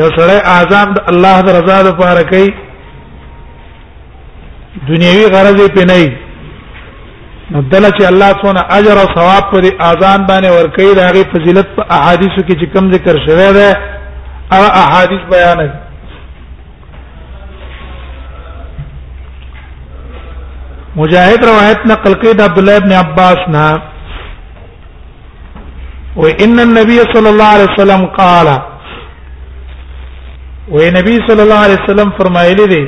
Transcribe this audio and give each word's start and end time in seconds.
یو 0.00 0.06
سره 0.16 0.34
اعظم 0.54 0.88
د 0.94 0.96
الله 1.10 1.36
د 1.48 1.54
رضا 1.58 1.74
لپاره 1.88 2.20
کوي 2.30 2.48
دنیوي 4.88 5.26
غرض 5.34 5.60
په 5.76 5.82
نه 5.90 5.98
نو 7.50 7.58
دله 7.72 7.90
چې 7.96 8.04
الله 8.12 8.30
سونه 8.42 8.60
اجر 8.78 8.96
او 9.02 9.08
ثواب 9.16 9.44
پر 9.50 9.62
اذان 9.90 10.20
باندې 10.30 10.50
ور 10.56 10.66
کوي 10.78 10.92
دا 11.00 11.06
غي 11.18 11.22
فضیلت 11.36 11.66
په 11.78 11.82
احادیثو 11.98 12.42
کې 12.46 12.54
چې 12.60 12.66
کم 12.74 12.84
ذکر 12.96 13.14
شوی 13.28 13.48
دی 13.58 13.70
او 14.54 14.60
احادیث 14.82 15.22
بیان 15.30 15.58
دي 15.64 15.70
مجاهد 20.98 21.40
روایت 21.52 21.80
نقل 21.94 22.12
کړي 22.20 22.32
د 22.34 22.40
عبد 22.48 22.58
الله 22.58 22.76
ابن 22.78 22.92
عباس 23.04 23.40
نه 23.58 23.66
و 26.22 26.24
ان 26.44 26.60
النبي 26.68 26.98
صلى 27.12 27.28
الله 27.28 27.48
عليه 27.54 27.68
وسلم 27.72 28.04
قال 28.22 28.48
وې 30.72 30.90
نبی 30.96 31.14
صلی 31.28 31.42
الله 31.42 31.64
علیه 31.66 31.78
وسلم 31.80 32.10
فرمایلی 32.18 32.66
دی 32.68 32.84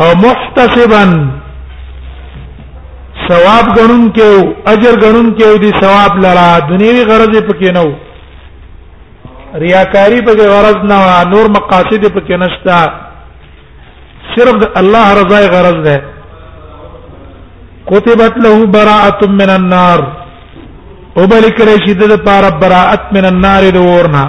او 0.02 0.10
محتسبا 0.26 1.02
ثواب 3.28 3.72
غنون 3.78 4.06
کې 4.12 4.54
اجر 4.66 5.00
غنون 5.00 5.34
کې 5.38 5.60
دي 5.66 5.72
ثواب 5.80 6.18
لرا 6.26 6.48
دنیوي 6.74 7.04
غرض 7.14 7.40
پکې 7.46 7.74
نه 7.74 7.80
وو 7.88 7.92
ریاکاری 9.60 10.20
په 10.26 10.32
غرض 10.54 10.76
نه 10.92 11.20
نور 11.34 11.48
مقاصد 11.60 12.06
پکې 12.12 12.40
نشتا 12.40 12.86
صرف 14.38 14.54
د 14.62 14.66
الله 14.80 15.06
رضا 15.20 15.40
غرض 15.54 15.78
ده 15.86 15.96
كتبت 17.90 18.34
له 18.44 18.54
براءه 18.76 19.20
من 19.40 19.50
النار 19.58 20.00
وبلک 21.18 21.56
رشی 21.70 21.92
د 22.00 22.12
پار 22.26 22.44
براءت 22.62 23.04
من 23.16 23.24
النار 23.30 23.62
د 23.78 23.80
ورنا 23.92 24.24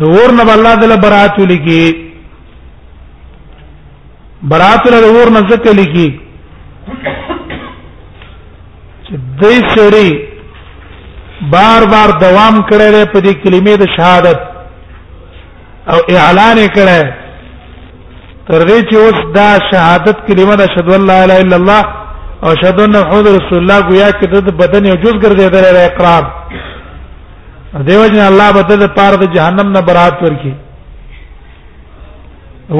د 0.00 0.02
ورنا 0.14 0.42
الله 0.56 0.74
د 0.82 0.94
براءت 1.04 1.36
لکی 1.52 1.84
براءت 4.50 4.84
له 4.94 5.08
ورنا 5.18 5.40
زکه 5.52 5.72
لکی 5.82 6.08
دې 9.40 9.56
سری 9.74 10.08
بار 11.54 11.82
بار 11.92 12.08
دوام 12.26 12.54
کړی 12.68 12.88
دی 12.94 13.04
په 13.12 13.18
دې 13.26 13.32
کلمې 13.42 13.74
د 13.80 13.84
شهادت 13.96 14.40
او 15.92 15.98
اعلان 16.08 16.58
کړه 16.76 17.00
تر 18.48 18.60
دې 18.68 18.78
چې 18.88 18.96
اوس 19.04 19.18
دا 19.38 19.48
شهادت 19.70 20.16
کلمه 20.28 20.54
ده 20.60 20.66
شهادت 20.74 20.94
الله 21.00 21.24
الا 21.24 21.36
الا 21.42 21.56
الله 21.56 21.84
او 22.44 22.50
شهادت 22.60 22.80
ان 22.86 22.92
محمد 22.98 23.26
رسول 23.26 23.58
الله 23.58 23.80
گویا 23.90 24.08
کې 24.10 24.26
د 24.46 24.56
بدن 24.62 24.86
یو 24.86 24.94
جز 25.04 25.14
ګرځیدل 25.24 25.64
را 25.74 25.82
اقرار 25.90 26.22
دیو 27.86 28.06
جن 28.12 28.20
الله 28.32 28.52
بده 28.56 28.76
د 28.82 28.92
پار 28.96 29.12
د 29.22 29.32
جهنم 29.36 29.72
نه 29.76 29.80
برات 29.88 30.22
ورکی 30.22 30.54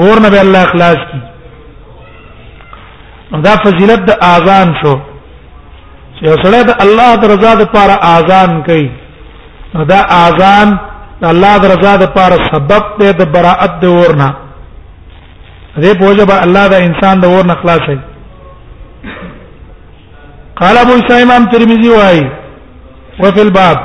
ور 0.01 0.19
نه 0.25 0.29
به 0.29 0.39
الله 0.39 0.59
اخلاص 0.63 0.99
کی 1.11 1.19
نو 3.31 3.41
دا 3.47 3.53
فضیلت 3.65 4.05
د 4.09 4.25
اذان 4.33 4.73
شو 4.81 4.95
چې 6.19 6.25
سره 6.43 6.63
د 6.71 6.83
الله 6.85 7.15
د 7.21 7.25
رضا 7.33 7.55
د 7.61 7.71
پار 7.77 7.89
اذان 8.13 8.61
کوي 8.69 8.89
دا 9.93 10.01
اذان 10.19 10.77
الله 11.23 11.57
درزا 11.57 11.95
د 11.97 12.05
پاره 12.15 12.37
سبب 12.53 12.83
دی 12.99 13.11
د 13.13 13.25
براءت 13.31 13.71
د 13.81 13.85
ورنا 13.85 14.33
دې 15.77 15.97
بوجه 15.99 16.25
به 16.25 16.41
الله 16.43 16.67
د 16.67 16.73
انسان 16.73 17.19
د 17.19 17.25
ورنا 17.25 17.53
خلاصي 17.61 17.99
قال 20.55 20.77
ابو 20.77 20.93
اسحاق 20.93 21.21
امام 21.21 21.45
ترمذی 21.45 21.89
وايي 21.89 22.29
وفي 23.19 23.41
الباب 23.41 23.77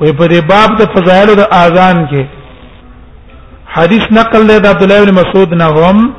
وي 0.00 0.12
په 0.12 0.26
دې 0.26 0.40
باب 0.52 0.76
د 0.76 0.82
فضائل 0.94 1.34
د 1.34 1.40
اذان 1.52 2.08
کې 2.08 2.24
حدیث 3.74 4.04
نقل 4.12 4.46
ده 4.60 4.68
عبد 4.70 4.82
الله 4.82 5.04
بن 5.04 5.14
مسعود 5.14 5.54
نه 5.54 5.64
هم 5.88 6.12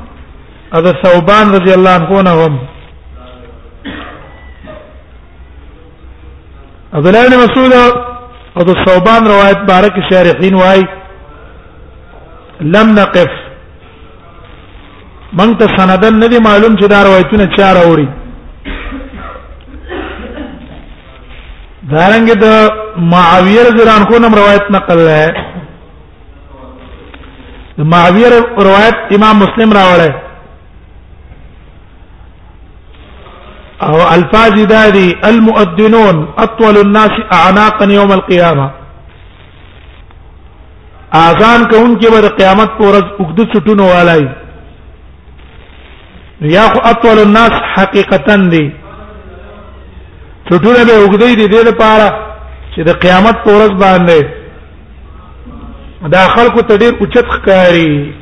از 0.72 0.92
ثوبان 1.04 1.52
رضی 1.60 1.72
الله 1.74 1.90
عنه 2.06 2.22
نه 2.22 2.30
هم 2.44 2.58
عبد 6.94 7.06
الله 7.06 7.28
بن 7.28 7.36
مسعود 7.44 7.92
او 8.56 8.62
د 8.64 8.70
صوبان 8.84 9.22
روایت 9.32 9.58
بارک 9.70 9.94
شارحین 10.10 10.54
وای 10.62 10.80
لم 12.74 12.86
نقف 12.98 13.32
من 15.40 15.50
ته 15.62 15.66
سندن 15.78 16.14
ندی 16.20 16.38
معلوم 16.44 16.76
چې 16.80 16.86
دا 16.92 16.98
روایتونه 17.08 17.44
چا 17.56 17.66
راوړي 17.78 18.08
دارنګه 21.90 22.36
د 22.44 22.46
معاویه 23.12 23.60
رضی 23.68 23.80
الله 23.82 23.96
عنه 23.98 24.08
نم 24.26 24.34
روایت 24.40 24.64
نقل 24.76 24.98
ہے 25.08 25.28
معاویه 27.94 28.26
روایت 28.68 28.96
امام 29.18 29.36
مسلم 29.44 29.68
راوړی 29.80 30.10
او 33.82 33.96
الفاظ 34.14 34.54
دادي 34.66 35.16
المؤذنون 35.24 36.28
اطول 36.38 36.76
الناس 36.78 37.10
اعناقا 37.32 37.84
يوم 37.92 38.12
القيامه 38.12 38.70
اذان 41.14 41.64
کوونکی 41.64 42.06
به 42.10 42.28
قیامت 42.28 42.68
پر 42.78 43.00
اوږد 43.18 43.52
چټونو 43.54 43.80
والای 43.82 44.28
یا 46.40 46.62
خو 46.68 46.78
اطول 46.84 47.18
الناس 47.18 47.50
حقیقتا 47.76 48.36
دي 48.36 48.72
چټونه 50.50 50.80
به 50.88 50.92
اوږدې 51.04 51.36
دي 51.36 51.46
د 51.46 51.54
لپاره 51.68 52.08
چې 52.74 52.80
د 52.88 52.92
قیامت 52.92 53.44
پر 53.44 53.50
ورځ 53.60 53.70
باندې 53.84 54.20
دا 56.12 56.26
خلکو 56.28 56.62
تدیر 56.62 56.92
اوچت 57.00 57.26
ښکاری 57.28 58.12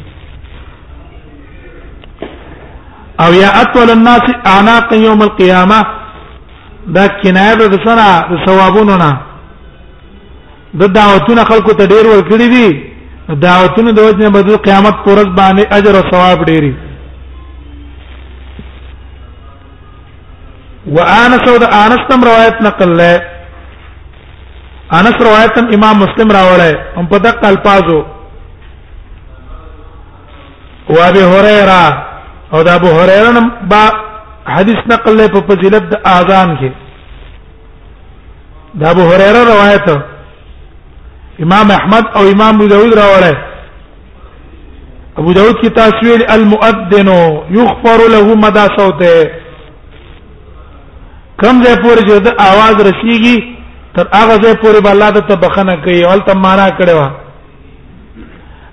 او 3.23 3.33
یا 3.35 3.49
اطول 3.63 3.91
الناس 3.91 4.23
اعناق 4.47 4.93
یوم 4.93 5.21
القیامه 5.23 5.81
دا 6.95 7.05
کنایه 7.23 7.55
ده 7.55 7.79
سره 7.85 8.29
د 8.31 8.47
ثوابونو 8.47 8.97
نه 8.97 9.13
د 10.81 10.93
دعوتونه 10.99 11.45
خلکو 11.45 11.73
ته 11.79 11.87
ډیر 11.87 12.05
ورکړي 12.07 12.49
دي 12.55 12.69
دعوتونه 13.47 13.91
د 13.93 13.99
وجه 13.99 14.23
نه 14.25 14.29
بدل 14.31 14.57
قیامت 14.57 14.97
پرز 15.05 15.25
باندې 15.25 15.65
اجر 15.77 15.95
او 15.97 16.05
ثواب 16.11 16.43
ډیری 16.47 16.73
وانس 20.97 21.43
او 21.51 21.59
د 21.59 21.65
انس 21.83 22.01
تم 22.09 22.25
روایت 22.25 22.57
نقل 22.63 22.97
لای 22.97 23.19
انس 24.99 25.15
روایت 25.29 25.53
تم 25.59 25.67
امام 25.75 25.97
مسلم 26.05 26.31
راولای 26.33 26.75
هم 26.97 27.07
په 27.07 27.19
دقه 27.19 27.49
الفاظو 27.49 28.01
وابي 30.89 31.23
هريره 31.25 32.13
او 32.55 32.63
دا 32.63 32.75
ابو 32.75 32.87
هريره 32.87 33.31
نم 33.39 33.47
با 33.71 33.81
حدیث 34.55 34.77
نقل 34.93 35.17
له 35.17 35.27
په 35.35 35.41
فضیلت 35.49 35.83
د 35.91 35.95
اذان 36.17 36.57
کې 36.61 36.71
دا 38.75 38.91
ابو 38.91 39.01
هريره 39.11 39.41
روایت 39.53 39.89
امام 41.45 41.71
احمد 41.79 42.05
او 42.17 42.23
امام 42.33 42.55
ابو 42.55 42.67
داود 42.67 42.93
راوړل 42.99 43.37
ابو 45.19 45.33
داود 45.33 45.61
کی 45.61 45.69
تاسویل 45.69 46.23
المؤذن 46.35 47.09
یغفر 47.51 47.99
له 48.15 48.35
مدى 48.45 48.67
صوته 48.77 49.31
کم 51.43 51.63
ځای 51.65 51.77
پورې 51.85 52.03
چې 52.09 52.17
د 52.27 52.29
आवाज 52.51 52.77
رسیږي 52.89 53.37
تر 53.97 54.07
هغه 54.19 54.37
ځای 54.43 54.55
پورې 54.63 54.81
به 54.83 54.91
الله 54.91 55.11
د 55.11 55.21
تبخنه 55.29 55.77
کوي 55.85 56.05
او 56.05 56.19
تم 56.19 56.39
معنا 56.39 56.69
کړو 56.79 57.11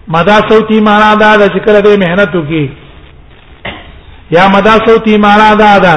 مدا 0.07 0.38
صوتی 0.50 0.81
معنا 0.81 1.16
دا 1.16 1.48
چې 1.48 1.60
کله 1.66 1.81
دې 1.81 2.00
مهنت 2.00 2.36
وکي 2.36 2.81
یا 4.31 4.48
مدا 4.48 4.75
صوتي 4.86 5.18
معنا 5.18 5.54
دا 5.62 5.78
ده 5.86 5.95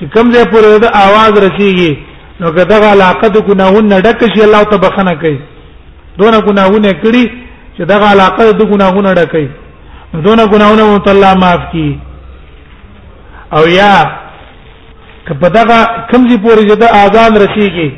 چې 0.00 0.10
کوم 0.14 0.32
ځای 0.32 0.44
پورې 0.52 0.80
د 0.82 0.84
आवाज 1.02 1.38
رسیږي 1.46 1.92
نو 2.40 2.50
که 2.52 2.64
دغه 2.72 2.86
علاقه 2.96 3.28
د 3.28 3.38
ګناهونو 3.48 4.00
ډک 4.06 4.20
شي 4.36 4.42
الله 4.46 4.62
ته 4.72 4.76
بخنه 4.84 5.14
کوي 5.22 5.38
دونه 6.18 6.40
ګناهونه 6.48 6.92
کړی 6.92 7.24
چې 7.76 7.82
دغه 7.92 8.06
علاقه 8.14 8.52
د 8.52 8.62
ګناهونو 8.72 9.14
ډکې 9.14 9.48
دونه 10.28 10.46
ګناهونه 10.46 10.84
متلا 10.92 11.34
معاف 11.44 11.60
کی 11.72 11.88
او 13.56 13.66
یا 13.68 14.04
کله 15.28 15.48
دغه 15.48 15.78
کمزې 16.10 16.38
پورې 16.42 16.62
چې 16.68 16.76
د 16.76 16.82
اذان 16.84 17.32
رسیږي 17.44 17.90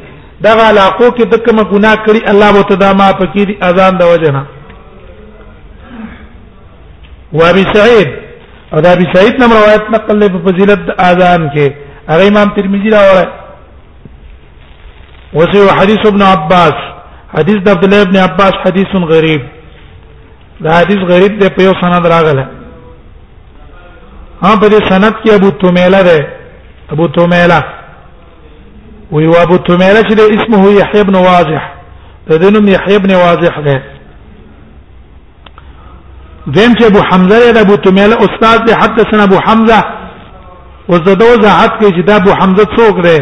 دغه 0.49 0.62
علاقو 0.73 1.11
کې 1.17 1.25
د 1.32 1.37
کوم 1.46 1.62
ګناه 1.73 1.96
کړی 2.06 2.31
الله 2.31 2.52
متدا 2.58 2.93
معاف 3.02 3.23
کی 3.32 3.44
دی 3.46 3.55
اذان 3.69 3.96
د 3.96 4.02
وجنه 4.12 4.43
وابي 7.38 7.64
سعيد 7.75 8.21
او 8.74 8.80
دا 8.80 8.92
ابي 8.92 9.06
سعيد 9.14 9.34
نم 9.42 9.52
روایت 9.58 9.84
نقل 9.94 10.19
له 10.20 10.28
فضیلت 10.46 10.82
اذان 11.08 11.42
کې 11.54 11.66
هغه 12.12 12.24
امام 12.28 12.48
ترمذی 12.56 12.90
دا 12.96 13.00
وره 13.14 13.26
وسه 15.38 15.74
حدیث 15.78 16.02
ابن 16.12 16.22
عباس 16.34 16.76
حدیث 17.36 17.56
د 17.66 17.69
عبد 17.74 17.84
الله 17.86 18.02
ابن 18.02 18.16
عباس 18.26 18.52
حدیث 18.64 18.92
غریب 19.12 19.40
دا 20.64 20.70
حدیث 20.80 21.00
غریب 21.12 21.32
دی 21.40 21.48
په 21.56 21.62
یو 21.66 21.72
سند 21.82 22.06
راغله 22.14 22.44
ها 24.42 24.50
په 24.62 24.66
دې 24.72 24.80
سند 24.90 25.14
کې 25.24 25.28
ابو 25.38 25.48
تمیلا 25.62 26.02
ده 26.08 26.20
ابو 26.92 27.06
تمیلا 27.16 27.60
وی 29.12 29.26
ابو 29.44 29.56
تمیلا 29.66 30.02
چې 30.08 30.12
اسمه 30.36 30.62
یحیی 30.80 31.02
بن 31.08 31.16
واضح 31.30 31.62
د 32.28 32.30
دې 32.42 32.48
نوم 32.54 32.66
یحیی 32.76 32.98
بن 33.04 33.10
واضح 33.24 33.54
ده 33.66 33.76
دیم 36.46 36.72
چې 36.78 36.84
ابو 36.86 37.00
حمزه 37.10 37.52
د 37.54 37.58
ابو 37.58 37.76
تمیل 37.86 38.12
استاد 38.24 38.64
دی 38.66 38.72
حدثنا 38.82 39.22
ابو 39.22 39.36
حمزه 39.46 39.84
وزدو 40.88 41.28
زحت 41.42 41.76
کې 41.80 41.86
چې 41.94 42.06
دا 42.08 42.16
ابو 42.16 42.32
حمزه 42.40 42.64
څوک 42.64 43.02
دی 43.06 43.18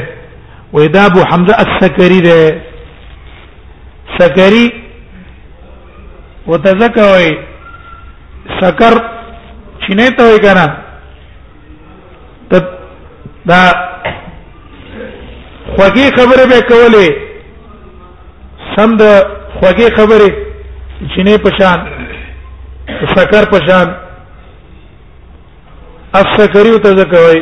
وې 0.72 0.88
دا 0.94 1.04
ابو 1.06 1.20
حمزه 1.30 1.54
السکری 1.64 2.20
دی 2.20 2.60
سکری 4.20 4.64
وتذکوي 6.46 7.30
سکر 8.62 8.98
چینه 9.84 10.10
ته 10.16 10.24
وي 10.32 10.38
کنه 10.46 10.66
دا 13.46 13.60
خوږی 15.76 16.06
خبره 16.20 16.44
به 16.50 16.60
کولې 16.68 17.14
سم 18.76 18.96
د 18.96 19.02
خوږی 19.60 19.88
خبره 19.96 20.36
چینه 21.14 21.38
پشان 21.44 21.99
سکر 23.14 23.44
پشان 23.52 23.92
السکری 26.18 26.78
ته 26.84 26.94
ځکوي 26.98 27.40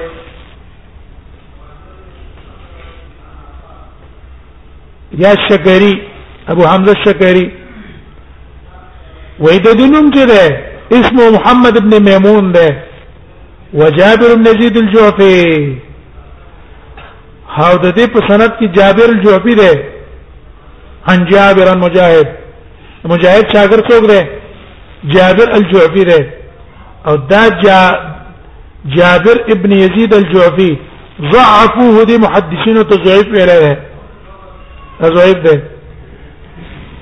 یا 5.22 5.32
شکری 5.48 5.92
ابو 6.54 6.66
حمزه 6.72 6.94
شکری 7.04 7.44
وېد 9.46 9.68
دینوم 9.78 10.10
چې 10.14 10.24
ده 10.32 11.00
اسمه 11.00 11.28
محمد 11.36 11.76
ابن 11.80 11.98
میمون 12.08 12.50
ده 12.56 12.84
وجابر 13.82 14.34
بن 14.34 14.60
زید 14.62 14.76
الجعفي 14.76 15.76
هاو 17.48 17.76
د 17.76 17.96
دې 17.96 18.06
په 18.12 18.20
سند 18.28 18.52
کې 18.58 18.76
جابر 18.80 19.04
الجعفي 19.14 19.54
ده 19.54 19.84
عن 21.12 21.24
جابر 21.32 21.74
مجاهد 21.86 22.28
مجاهد 23.04 23.46
شاګر 23.56 23.80
څوک 23.90 24.06
ده 24.12 24.20
جابر 25.04 25.52
الجعفي 25.54 26.04
ده 26.04 26.30
او 27.06 27.14
دا 27.16 27.48
جا 27.48 28.14
جابر 28.86 29.44
ابن 29.50 29.72
يزيد 29.72 30.14
الجعفي 30.14 30.76
ضعفوه 31.32 32.04
دي 32.04 32.18
محدثين 32.18 32.88
تضعيف 32.88 33.26
اليه 33.26 33.82
تضعيف 35.00 35.34
ده 35.36 35.62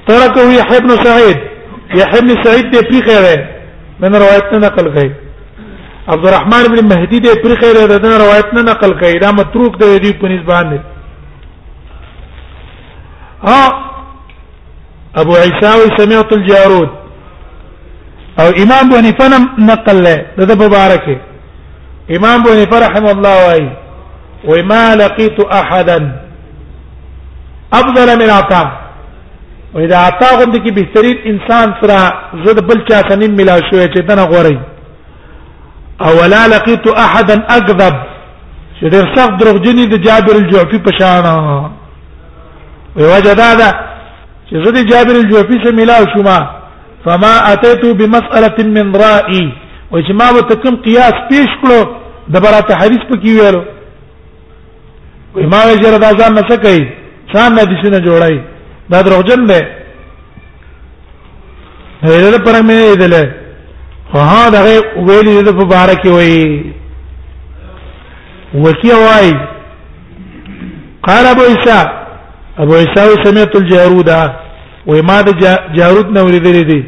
تركه 0.08 0.52
يحيى 0.52 0.80
بن 0.80 0.88
سعيد 0.88 1.36
يحيى 1.94 2.20
بن 2.20 2.42
سعيد 2.44 2.70
ده 2.70 2.78
في 2.90 3.02
خيره 3.02 3.46
من 4.00 4.14
روايتنا 4.16 4.58
نقل 4.58 4.88
غي 4.88 5.12
عبد 6.08 6.26
الرحمن 6.28 6.62
بن 6.66 6.88
مهدي 6.98 7.18
ده 7.18 7.34
في 7.34 7.56
خيره 7.56 7.96
ده 7.96 8.16
روايتنا 8.18 8.62
نقل 8.62 8.92
غي 8.92 9.18
دا 9.18 9.30
متروك 9.32 9.76
ده 9.80 9.96
دي 9.96 10.12
په 10.12 10.24
نسبان 10.24 10.80
ها 13.42 13.86
ابو 15.16 15.32
عيسى 15.34 15.96
سمعت 15.98 16.32
الجارود 16.32 16.88
او 18.40 18.48
امام 18.64 18.84
بن 18.96 19.06
فنم 19.18 19.44
نقل 19.70 19.96
له 20.04 20.44
د 20.50 20.52
مبارکه 20.62 21.16
امام 22.16 22.38
بن 22.50 22.58
فرحم 22.72 23.06
الله 23.14 23.34
واي 23.46 23.66
وما 24.50 24.84
لقيت 25.02 25.38
احدا 25.60 25.98
افضل 27.80 28.08
من 28.20 28.28
عطاء 28.38 28.66
واذا 29.74 29.96
عطاء 30.08 30.32
غند 30.40 30.56
کی 30.64 30.70
بهترین 30.78 31.16
انسان 31.30 31.66
سره 31.80 31.98
زد 32.44 32.60
بل 32.68 32.80
چا 32.88 32.98
سنیم 33.10 33.32
ملا 33.40 33.56
شوې 33.68 33.86
چې 33.94 34.00
دنه 34.08 34.22
غوري 34.30 34.58
او 36.04 36.12
ولا 36.22 36.42
لقيت 36.54 36.86
احدا 37.06 37.34
اكذب 37.56 37.94
چې 38.80 38.84
ډېر 38.92 39.06
سخت 39.16 39.30
دروغجنې 39.40 39.84
د 39.88 39.96
جابر 40.06 40.32
الجوفي 40.40 40.78
په 40.86 40.90
شان 41.00 41.24
وي 42.96 43.06
وجدا 43.16 43.50
دا 43.60 43.70
چې 44.50 44.54
زه 44.62 44.70
د 44.76 44.86
جابر 44.90 45.12
الجوفي 45.22 45.56
سره 45.64 45.72
ملاو 45.80 46.04
شوم 46.16 46.28
فما 47.06 47.52
اتيت 47.52 47.84
بمساله 47.98 48.58
من 48.76 48.86
راي 49.02 49.42
و 49.92 49.96
اجماع 50.00 50.30
وتکم 50.36 50.74
قیاس 50.86 51.14
پیش 51.30 51.50
کړو 51.62 51.80
د 52.34 52.42
برات 52.44 52.68
حدیث 52.80 53.02
پکې 53.10 53.36
ویلو 53.40 53.62
امام 55.46 55.66
جره 55.82 55.98
دا 56.04 56.10
ځان 56.20 56.34
نه 56.38 56.42
کوي 56.64 56.80
ځان 57.34 57.54
نه 57.54 57.62
دښنه 57.72 57.98
جوړای 58.06 58.38
دا 58.94 59.02
دروژن 59.08 59.46
دی 59.50 59.60
هغه 62.02 62.38
پر 62.48 62.56
مې 62.68 62.98
دل 63.02 63.14
خو 64.10 64.18
ها 64.30 64.42
دا 64.56 64.60
ویلې 65.06 65.42
د 65.50 65.56
مبارک 65.60 66.04
وي 66.14 66.72
وکی 68.66 68.90
وای 69.04 69.30
قال 71.06 71.26
ابو 71.34 71.42
عيسى 71.52 71.78
ابو 72.64 72.74
عيسى 72.82 73.08
سمعت 73.24 73.56
الجارود 73.62 74.10
وما 74.86 75.22
جارود 75.76 76.06
نور 76.18 76.32
ذي 76.68 76.82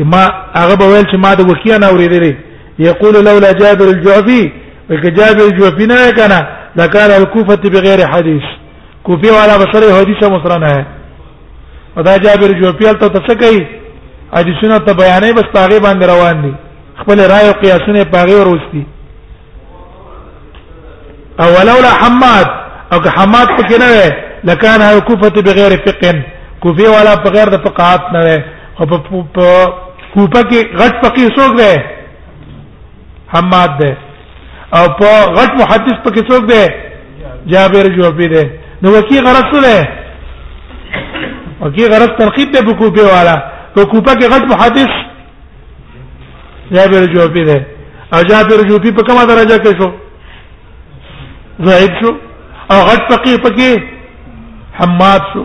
چې 0.00 0.04
ما 0.04 0.24
هغه 0.56 0.74
به 0.76 0.86
ویل 0.90 1.04
چې 1.12 1.16
ما 1.16 1.34
د 1.34 1.40
وکیا 1.50 1.78
نه 1.78 1.86
اورېدلې 1.88 2.32
یقول 2.78 3.14
لولا 3.24 3.52
جابر 3.52 3.84
الجعفي 3.88 4.52
وکي 4.90 5.10
جابر 5.10 5.42
الجعفي 5.44 5.86
نه 5.86 6.10
کنه 6.10 6.38
لکان 6.76 7.10
الكوفه 7.10 7.68
بغیر 7.74 8.00
حدیث 8.14 8.42
کوفی 9.04 9.30
والا 9.30 9.56
بسره 9.58 10.00
حدیثه 10.00 10.28
مسرنه 10.28 10.68
ہے 10.68 10.82
ودا 11.96 12.16
جابر 12.16 12.46
الجعفي 12.50 12.94
ته 12.98 13.08
تسکی 13.08 13.66
حدیثونه 14.36 14.78
ته 14.78 14.92
بیانې 14.92 15.32
بس 15.38 15.44
پاغي 15.54 15.80
باندې 15.80 16.04
روان 16.12 16.42
دي 16.42 16.54
خپل 17.02 17.20
رائے 17.20 17.46
او 17.48 17.52
قیاسونه 17.60 18.04
پاغي 18.04 18.34
وروستي 18.34 18.86
او 21.40 21.46
ولولا 21.56 21.92
حماد 22.02 22.46
او 22.92 22.98
که 23.00 23.10
حماد 23.18 23.46
پکې 23.48 23.78
نه 23.82 23.86
وي 23.90 24.10
لکان 24.44 24.82
الكوفه 24.82 25.42
بغیر 25.42 25.70
فقه 25.86 26.22
کوفی 26.62 26.82
والا 26.86 27.14
بغیر 27.14 27.48
د 27.48 27.56
فقاهت 27.64 28.00
نه 28.12 28.18
وي 28.24 28.42
او 28.80 28.86
په 29.36 29.89
کوپه 30.14 30.42
کې 30.50 30.60
غټ 30.80 30.94
فقيه 31.04 31.28
څوک 31.38 31.56
دی 31.58 31.72
حماد 33.34 33.74
دی 33.80 33.90
او 34.76 34.84
په 35.00 35.10
غټ 35.36 35.50
محدث 35.62 35.96
پکې 36.06 36.22
څوک 36.30 36.46
دی 36.50 36.62
جابر 37.52 37.88
جوفي 37.96 38.26
دی 38.34 38.44
نو 38.82 38.92
وکی 38.96 39.18
غرض 39.26 39.44
څه 39.52 39.60
دی 39.66 41.26
وکی 41.64 41.84
غرض 41.92 42.16
ترقیب 42.22 42.50
دی 42.56 42.64
په 42.70 42.74
کوپه 42.80 43.04
والا 43.12 43.36
په 43.76 43.84
کوپه 43.92 44.12
کې 44.22 44.32
غټ 44.34 44.44
محدث 44.54 44.96
جابر 46.74 47.06
جوفي 47.14 47.44
دی 47.50 47.58
او 48.14 48.22
جابر 48.30 48.64
جوفي 48.70 48.92
په 48.98 49.02
کومه 49.10 49.24
درجه 49.32 49.58
کې 49.62 49.80
شو 49.80 49.90
زائد 51.68 51.90
شو 52.00 52.10
او 52.72 52.78
غټ 52.88 53.00
فقيه 53.12 53.36
پکې 53.46 53.82
حماد 54.82 55.20
شو 55.34 55.44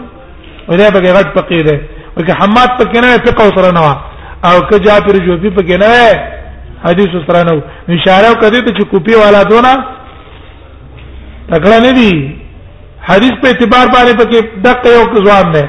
وریا 0.68 0.90
پکې 0.98 1.16
غټ 1.18 1.40
فقيه 1.40 1.64
دی 1.70 1.78
وکه 2.18 2.34
حماد 2.42 2.70
پکې 2.80 3.02
نه 3.04 3.24
فقه 3.30 3.54
سره 3.62 3.72
نه 3.80 4.05
او 4.46 4.60
که 4.62 4.80
جابر 4.80 5.18
جوفی 5.26 5.50
پکې 5.50 5.80
نه 5.80 6.24
حدیث 6.84 7.08
سره 7.28 7.44
نو 7.44 7.62
اشاره 7.96 8.34
کوي 8.36 8.60
چې 8.74 8.86
کوپی 8.92 9.16
والا 9.16 9.44
دونه 9.44 9.72
تکړه 11.50 11.80
نه 11.86 11.92
دي 11.92 12.36
حدیث 13.10 13.32
په 13.42 13.48
اعتبار 13.48 13.88
باندې 13.88 14.16
پکې 14.20 14.42
دقه 14.64 14.90
یو 14.96 15.26
ځوان 15.26 15.52
دی 15.54 15.64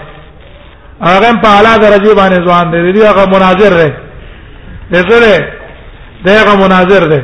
هغه 1.02 1.33
په 1.45 1.49
اعلی 1.52 1.73
درجه 1.85 2.14
باندې 2.21 2.47
ځوان 2.49 2.71
دی 2.71 2.92
دی 2.92 3.02
هغه 3.06 3.26
مناظر 3.35 3.80
دی 3.85 3.92
دغه 4.92 5.38
دی 6.25 6.33
هغه 6.42 6.54
مناظر 6.64 7.09
دی 7.12 7.23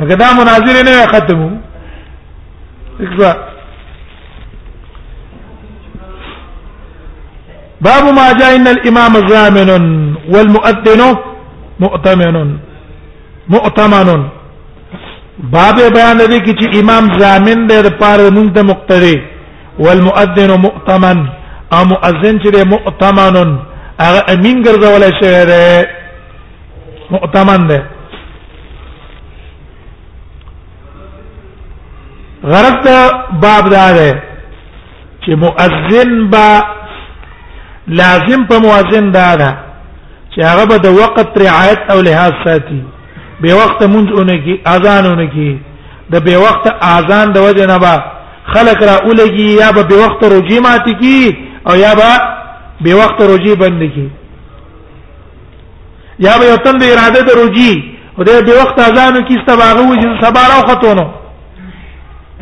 هغه 0.00 0.14
دا 0.14 0.26
مناظر 0.42 0.82
نه 0.88 1.06
ختمو 1.14 1.50
اکبر 3.00 3.36
باب 7.88 8.04
ما 8.18 8.26
جاء 8.40 8.50
ان 8.56 8.66
الامام 8.76 9.12
زامن 9.32 9.68
والمؤذن 10.32 11.02
مؤتمن 11.84 12.36
مؤتمن 13.54 14.08
باب 15.54 15.76
بیان 15.96 16.18
دې 16.18 16.38
کې 16.44 16.52
چې 16.60 16.66
امام 16.82 17.04
زامن 17.20 17.58
دې 17.70 17.78
د 17.86 17.88
پاره 18.00 18.28
مونږ 18.36 18.48
ته 18.56 18.62
مقتدی 18.72 19.16
والمؤذن 19.84 20.50
مؤتمن 20.66 21.18
او 21.74 21.80
مؤذن 21.92 22.34
چې 22.42 22.66
مؤتمن 22.74 23.34
هغه 24.04 24.20
امین 24.34 24.56
ګرځولای 24.66 25.12
شوی 25.20 25.44
دی 25.44 25.86
مؤتمن 27.14 27.60
دی 27.70 27.78
غرض 32.52 32.86
باب 33.44 33.64
دا 33.74 33.86
دی 33.98 34.10
چې 35.24 35.30
مؤذن 35.44 36.14
با 36.36 36.46
لازم 37.86 38.46
په 38.48 38.58
موازن 38.58 39.10
دا 39.12 39.34
ده 39.36 39.56
چې 40.34 40.40
هغه 40.44 40.64
به 40.66 40.76
د 40.76 40.86
وخت 40.88 41.38
رعایت 41.38 41.78
او 41.90 42.00
لحاظ 42.00 42.32
ساتي 42.44 42.82
به 43.40 43.54
وخت 43.54 43.82
مونږونه 43.82 44.44
کی 44.44 44.60
اذانونه 44.66 45.26
کی 45.26 45.60
د 46.12 46.20
به 46.24 46.36
وخت 46.38 46.66
اذان 46.82 47.32
د 47.32 47.36
وجه 47.38 47.66
نه 47.66 47.78
با 47.78 48.04
خلق 48.54 48.82
را 48.82 48.96
اولګي 49.08 49.48
یا 49.62 49.72
به 49.72 49.82
به 49.82 49.96
وخت 49.96 50.24
روجي 50.24 50.58
مات 50.60 50.84
کی 51.00 51.36
او 51.68 51.74
یا 51.76 51.94
به 51.94 52.10
به 52.80 52.94
وخت 52.94 53.20
روجي 53.20 53.54
بند 53.56 53.82
کی 53.94 54.10
یا 56.18 56.38
به 56.38 56.46
وطن 56.54 56.78
د 56.78 56.82
اراده 56.92 57.20
د 57.22 57.30
روجي 57.40 57.72
او 58.18 58.24
د 58.24 58.28
به 58.46 58.52
وخت 58.62 58.78
اذان 58.80 59.24
کی 59.24 59.34
استباغه 59.40 59.82
وجه 59.92 60.08
سبا 60.22 60.40
راو 60.48 60.66
خطونو 60.70 61.06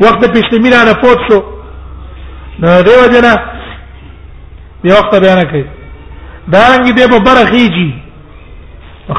وخت 0.00 0.20
پښتمینه 0.36 0.84
نه 0.86 0.94
پوتسو 1.02 1.40
نو 2.60 2.82
دیو 2.82 3.06
جنا 3.12 3.34
به 4.84 4.90
وخت 4.92 5.14
بیان 5.20 5.42
کوي 5.50 5.64
دا 6.52 6.62
رنګ 6.72 6.84
دې 6.96 7.08
په 7.12 7.18
برخېږي 7.26 7.90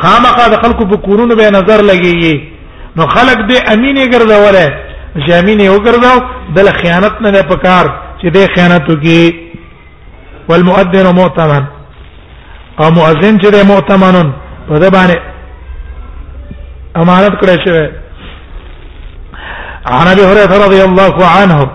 خامخا 0.01 0.47
د 0.47 0.55
خلکو 0.63 0.85
په 0.89 0.97
کورونو 1.05 1.35
به 1.35 1.49
نظر 1.57 1.79
لګيږي 1.91 2.35
نو 2.97 3.03
خلک 3.15 3.37
دې 3.49 3.57
امینه 3.73 4.05
ګرځولې 4.13 4.67
چې 5.25 5.31
امینه 5.41 5.69
وګرځاو 5.69 6.19
بل 6.55 6.67
خیانت 6.81 7.13
نه 7.21 7.41
پکار 7.41 7.85
چې 8.21 8.25
دې 8.33 8.43
خیانت 8.55 8.89
وکي 8.89 9.51
والمؤذن 10.49 11.07
مؤتمن 11.15 11.63
او 12.79 12.91
مؤذن 12.91 13.39
چې 13.39 13.65
مؤتمن 13.73 14.33
په 14.67 14.79
دې 14.79 14.89
باندې 14.95 15.17
امانت 17.01 17.33
کړی 17.41 17.67
شوی 17.67 17.87
عن 19.99 20.07
ابي 20.07 20.21
هريره 20.29 20.57
رضي 20.65 20.81
الله 20.87 21.25
عنه 21.35 21.67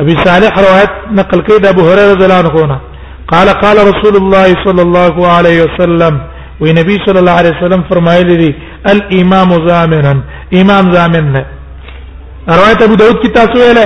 ابي 0.00 0.14
صالح 0.26 0.52
روایت 0.66 0.92
نقل 1.20 1.40
کړي 1.46 1.58
د 1.62 1.66
ابو 1.74 1.82
هريره 1.88 2.12
رضی 2.14 2.24
الله 2.24 2.40
عنه 2.64 2.80
قال 3.32 3.48
قال 3.64 3.76
رسول 3.90 4.14
الله 4.22 4.48
صلى 4.66 4.82
الله 4.86 5.14
عليه 5.36 5.58
وسلم 5.66 6.14
وی 6.62 6.72
نبی 6.80 6.96
صلی 7.06 7.18
الله 7.22 7.36
علیه 7.40 7.52
وسلم 7.58 7.82
فرمایلی 7.90 8.36
دي 8.36 8.54
الامام 8.92 9.50
زامنا 9.68 10.14
امام 10.60 10.92
زامن 10.94 11.32
نه 11.32 11.44
روایت 12.48 12.82
ابو 12.82 12.94
داود 12.96 13.18
کی 13.22 13.28
تاسو 13.28 13.52
ویله 13.58 13.84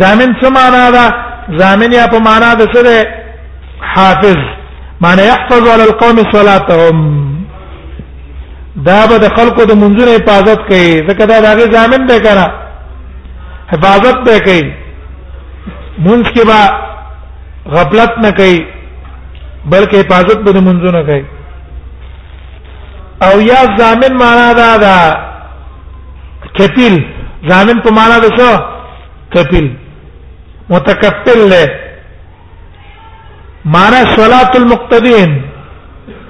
زامن 0.00 0.30
څه 0.40 0.48
معنا 0.58 0.90
ده 0.96 1.04
زامن 1.58 1.92
یا 1.92 2.06
په 2.06 2.18
معنا 2.18 2.54
ده 2.54 2.64
سره 2.74 2.94
حافظ 3.94 4.36
معنی 5.00 5.22
يحفظ 5.22 5.68
على 5.68 5.82
القوم 5.84 6.16
صلاتهم 6.32 7.06
دا 8.86 9.06
به 9.06 9.18
د 9.18 9.28
خلقو 9.36 9.64
د 9.64 9.72
منځونه 9.72 10.10
حفاظت 10.18 10.58
کوي 10.58 11.08
ځکه 11.08 11.24
دا 11.24 11.40
دغه 11.40 11.70
زامن 11.76 12.06
ده 12.06 12.18
کنه 12.20 12.59
حفاظت 13.72 14.16
به 14.26 14.34
کوي 14.46 14.62
مونږ 16.04 16.22
کې 16.34 16.42
با 16.50 16.60
غفلت 17.74 18.12
نه 18.24 18.30
کوي 18.38 18.58
بلکې 19.72 19.94
حفاظت 20.04 20.38
به 20.46 20.50
مونږ 20.68 20.80
نه 20.96 21.02
کوي 21.08 21.22
او 23.26 23.34
یا 23.50 23.60
ضامن 23.78 24.12
معنا 24.22 24.48
دا 24.60 24.70
دا 24.84 24.96
کپیل 26.58 26.94
ضامن 27.50 27.76
په 27.84 27.90
معنا 27.98 28.16
د 28.24 28.26
څه 28.38 28.50
کپیل 29.36 29.66
متکفل 30.74 31.40
له 31.50 31.64
معنا 33.74 34.00
صلات 34.18 34.50
المقتدين 34.62 35.30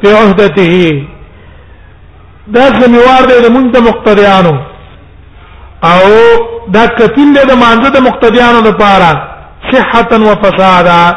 په 0.01 0.09
عهدته 0.23 0.75
دا 2.55 2.65
زمیوار 2.81 3.23
دی 3.31 3.37
د 3.45 3.47
مونږ 3.57 3.67
د 3.75 3.77
مقتدیانو 3.89 4.57
او 5.83 6.11
دا 6.73 6.87
کفیل 6.99 7.29
له 7.49 7.55
مانزه 7.55 7.91
د 7.91 7.97
مقتدیانو 8.09 8.61
لپاره 8.69 9.11
صحتا 9.73 10.17
و 10.17 10.35
فسادا 10.45 11.13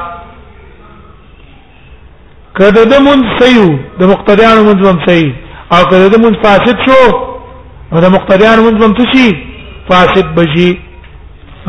کده 2.57 2.85
د 2.85 2.93
مون 3.01 3.21
سيو 3.39 3.67
د 3.99 4.03
مقتدیانو 4.11 4.63
منظم 4.63 4.97
سي 5.07 5.33
او 5.73 5.85
کده 5.85 6.07
د 6.09 6.15
مون 6.21 6.33
فاسد 6.43 6.77
شو 6.85 7.03
او 7.93 7.99
د 7.99 8.05
مقتدیانو 8.15 8.71
منظم 8.71 8.93
تشي 8.93 9.29
فاسد 9.89 10.35
بشي 10.35 10.69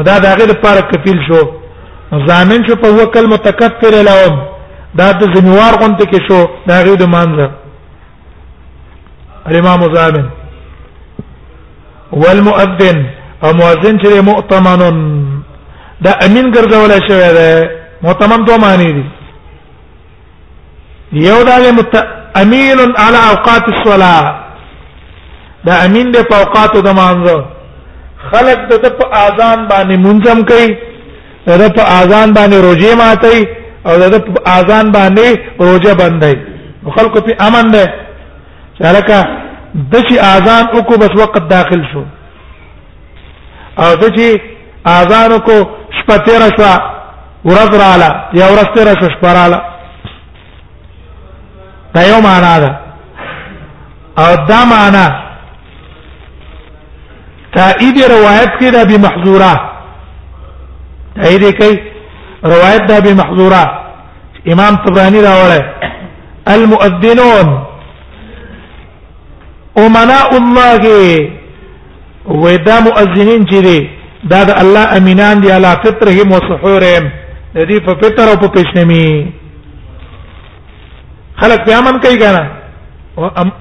دا 0.07 0.19
د 0.19 0.25
هغه 0.27 0.45
لپاره 0.51 0.81
کفیل 0.91 1.19
شو 1.29 1.43
ضامن 2.29 2.61
شو 2.69 2.77
په 2.77 2.89
وکل 3.03 3.27
متکفر 3.27 3.95
لهم 4.11 4.35
دا 4.99 5.13
د 5.13 5.23
زمیوار 5.35 5.73
غونته 5.81 6.05
کې 6.11 6.21
شو 6.29 6.47
دا 6.67 6.77
غو 6.85 6.95
د 6.97 7.03
مانزه 7.15 7.51
الامام 9.47 9.81
ضامن 9.95 10.27
والمؤذن 12.23 12.99
او 13.45 13.49
مؤذن 13.61 13.95
چې 14.03 14.09
مؤتمن 14.31 14.81
دا 16.05 16.13
امین 16.27 16.47
ګرځول 16.55 16.91
شوی 17.09 17.29
دی 17.39 17.51
مؤتمن 18.07 18.41
دوه 18.47 18.57
معنی 18.65 18.91
دي 18.97 19.05
یو 21.29 21.43
دا 21.49 21.55
مت... 21.79 21.95
امین 22.43 22.79
علی 23.07 23.21
اوقات 23.31 23.65
الصلاه 23.75 24.23
دا 25.67 25.75
امین 25.87 26.07
د 26.11 26.17
اوقات 26.35 26.73
د 26.87 26.89
مانزه 27.01 27.37
خلق 28.31 28.61
د 28.83 28.87
په 28.99 29.05
اذان 29.27 29.59
باندې 29.71 29.95
منظم 30.07 30.39
کوي 30.51 30.69
د 31.63 31.65
په 31.77 31.83
اذان 32.01 32.29
باندې 32.37 32.57
روزه 32.67 32.95
ماتي 33.03 33.41
او 33.87 33.93
د 34.17 34.17
په 34.27 34.41
اذان 34.59 34.87
باندې 34.93 35.29
روزه 35.67 35.93
بندي 36.01 36.35
خلق 36.97 37.13
په 37.27 37.33
امن 37.47 37.71
ده 37.75 37.85
چرکه 38.79 39.19
د 39.91 39.95
چې 40.09 40.15
اذان 40.33 40.65
وکړو 40.77 40.97
بس 41.03 41.13
وخت 41.21 41.49
داخل 41.51 41.81
شو 41.93 42.03
او 43.85 43.91
د 44.03 44.05
چې 44.17 44.27
اذان 44.93 45.33
وکړو 45.33 45.59
شپه 45.99 46.17
تیر 46.25 46.43
شو 46.57 46.69
ورځ 47.45 47.71
رااله 47.83 48.11
یا 48.39 48.47
ورځ 48.53 48.69
تیر 48.77 48.89
شو 49.01 49.09
شپه 49.17 49.33
رااله 49.39 49.61
دا 51.95 52.03
یو 52.11 52.21
معنا 52.29 52.55
ده 52.63 52.71
او 54.23 54.31
دا 54.49 54.61
معنا 54.75 55.07
تایید 57.57 57.97
روایت 58.17 58.51
کې 58.61 58.69
ده 58.75 58.85
به 58.85 58.99
محظوره 59.07 59.53
تایید 61.23 61.45
کوي 61.59 61.77
روایت 62.55 62.83
ده 62.91 63.01
به 63.01 63.15
محظوره 63.21 63.65
امام 64.53 64.77
طبراني 64.85 65.21
راوړل 65.23 65.65
المؤذنون 66.55 67.49
امناء 69.83 70.29
الله 70.41 70.83
وې 72.27 72.57
دا 72.67 72.77
مؤذنین 72.81 73.43
چې 73.51 73.59
دي 73.67 73.81
دا 74.33 74.41
د 74.49 74.51
الله 74.63 74.85
امینان 74.99 75.41
دي 75.43 75.51
علی 75.57 75.73
فطرهم 75.85 76.29
وسحورهم 76.33 77.05
د 77.55 77.59
دې 77.69 77.79
په 77.87 77.93
فطر 78.01 78.27
او 78.29 78.37
په 78.43 78.49
پښنمی 78.49 79.33
خلق 81.41 81.61
بیا 81.67 81.81
من 81.87 82.01
کوي 82.05 82.17
کنه 82.19 82.51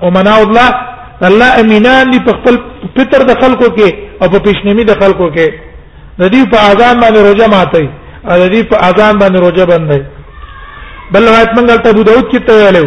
امناء 0.08 0.39
الله 0.43 0.70
الله 1.29 1.50
امینان 1.62 2.10
دي 2.12 2.20
په 2.27 2.32
خپل 2.38 2.55
فطر 2.98 3.20
د 3.32 3.34
خلقو 3.41 3.65
کې 3.77 3.89
او 4.22 4.27
په 4.34 4.39
پښنمی 4.48 4.84
د 4.88 4.91
خلقو 5.01 5.27
کې 5.36 5.48
د 6.20 6.24
دې 6.34 6.41
په 6.51 6.58
اذان 6.72 6.96
باندې 7.01 7.17
روزه 7.27 7.48
ماتي 7.53 7.89
او 8.32 8.36
د 8.43 8.46
دې 8.53 8.62
په 8.72 8.75
اذان 8.89 9.13
باندې 9.22 9.38
روزه 9.46 9.65
بندي 9.72 10.01
بل 11.13 11.24
روایت 11.29 11.50
منګل 11.58 11.79
ته 11.84 11.89
ابو 11.89 12.03
داود 12.10 12.25
کې 12.32 12.39
ته 12.48 12.53
ویلو 12.58 12.86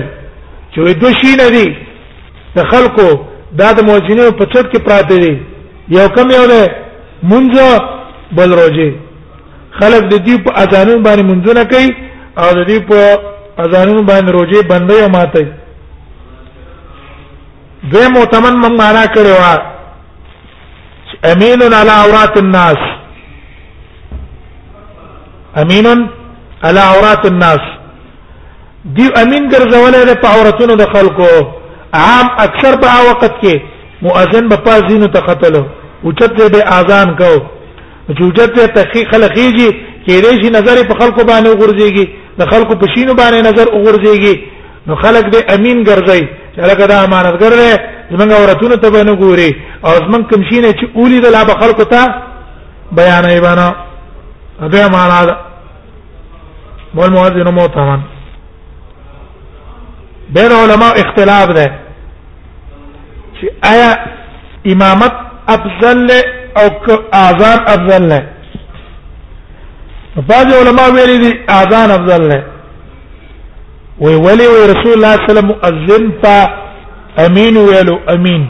چې 0.74 0.80
دوه 1.00 1.12
شي 1.20 1.34
نه 1.42 1.48
دي 1.54 1.85
د 2.56 2.64
خلکو 2.72 3.06
دا 3.60 3.68
د 3.78 3.78
موجینو 3.88 4.26
په 4.38 4.44
چټ 4.52 4.66
کې 4.72 4.84
پراته 4.86 5.16
دي 5.22 5.32
یو 5.98 6.06
کم 6.16 6.26
یو 6.36 6.44
نه 6.52 6.60
مونږ 7.30 7.46
بل 8.36 8.50
روزي 8.60 8.88
خلک 9.78 10.02
د 10.12 10.14
دې 10.26 10.36
په 10.44 10.50
اذانونو 10.62 11.04
باندې 11.06 11.24
منځونه 11.30 11.62
کوي 11.72 11.90
او 12.42 12.48
د 12.58 12.60
دې 12.70 12.78
په 12.88 12.98
اذانونو 13.64 14.02
باندې 14.10 14.30
روزي 14.36 14.60
بندې 14.72 14.94
او 15.02 15.08
ماته 15.16 15.46
دوی 17.92 18.06
مؤتمن 18.16 18.54
من 18.62 18.72
معنا 18.82 19.04
کړي 19.14 19.32
وا 19.40 19.54
امین 21.32 21.60
علی 21.80 21.94
عورات 22.02 22.34
الناس 22.42 22.80
امین 25.62 25.86
علی 26.68 26.82
عورات 26.92 27.22
الناس 27.30 27.60
دی 28.96 29.06
امین 29.22 29.42
ګرځولې 29.54 30.14
په 30.22 30.28
عورتونو 30.34 30.72
د 30.80 30.84
خلکو 30.94 31.28
عام 32.02 32.26
اکثر 32.46 32.72
په 32.82 32.90
وخت 33.10 33.34
کې 33.42 33.54
مؤذن 34.06 34.48
په 34.48 34.56
پازینو 34.66 35.08
ته 35.16 35.20
قتل 35.28 35.54
او 36.04 36.12
چت 36.18 36.32
دې 36.38 36.62
اذان 36.78 37.14
کو 37.20 37.32
وجوجت 38.08 38.50
ته 38.56 38.66
تحقیق 38.78 39.06
خلقيږي 39.14 39.68
کېدې 40.06 40.32
شي 40.42 40.48
نظر 40.58 40.76
په 40.90 40.94
خلکو 41.00 41.20
باندې 41.30 41.48
وګرځيږي 41.52 42.06
د 42.38 42.42
خلکو 42.50 42.74
په 42.80 42.86
شینو 42.94 43.14
باندې 43.20 43.40
نظر 43.48 43.66
وګرځيږي 43.76 44.34
نو 44.86 44.96
خلک 45.04 45.24
دې 45.32 45.40
امین 45.54 45.78
ګرځي 45.88 46.22
چې 46.54 46.58
هغه 46.64 46.86
دا 46.92 46.96
امانتګر 47.04 47.52
دی 47.60 47.72
زمونږ 48.10 48.30
اورتونو 48.32 48.74
ته 48.82 48.88
باندې 48.94 49.14
ګوري 49.22 49.50
او 49.86 49.90
زمونږ 50.04 50.22
کوم 50.30 50.42
شینه 50.50 50.68
چې 50.78 50.84
اولی 50.98 51.20
د 51.20 51.26
لا 51.36 51.44
په 51.50 51.54
خلکو 51.60 51.84
ته 51.92 52.00
بیانې 52.98 53.40
باندې 53.46 53.66
هغه 54.62 54.88
معنا 54.96 55.24
ده 55.28 55.36
والمؤذن 56.94 57.48
موتما 57.48 58.00
بين 60.36 60.52
علماء 60.52 60.92
اختلاف 61.02 61.48
ده 61.56 61.66
چې 63.38 63.46
آیا 63.72 63.90
امامت 64.72 65.14
افضل 65.56 65.98
له 66.08 66.20
او 66.60 66.68
اذان 67.24 67.58
افضل 67.74 68.04
له 68.12 68.20
بعض 70.30 70.46
علماء 70.60 70.86
ویلي 70.94 71.18
دي 71.24 71.30
اذان 71.60 71.90
افضل 71.98 72.28
له 72.28 72.42
وی 74.04 74.14
ولی 74.26 74.46
وی 74.52 74.62
رسول 74.72 74.92
الله 74.96 75.12
صلی 75.14 75.22
الله 75.22 75.26
علیه 75.26 75.32
وسلم 75.32 75.50
مؤذن 75.52 76.02
تا 76.22 76.34
امین 77.26 77.56
ویلو 77.68 77.96
امین 78.14 78.42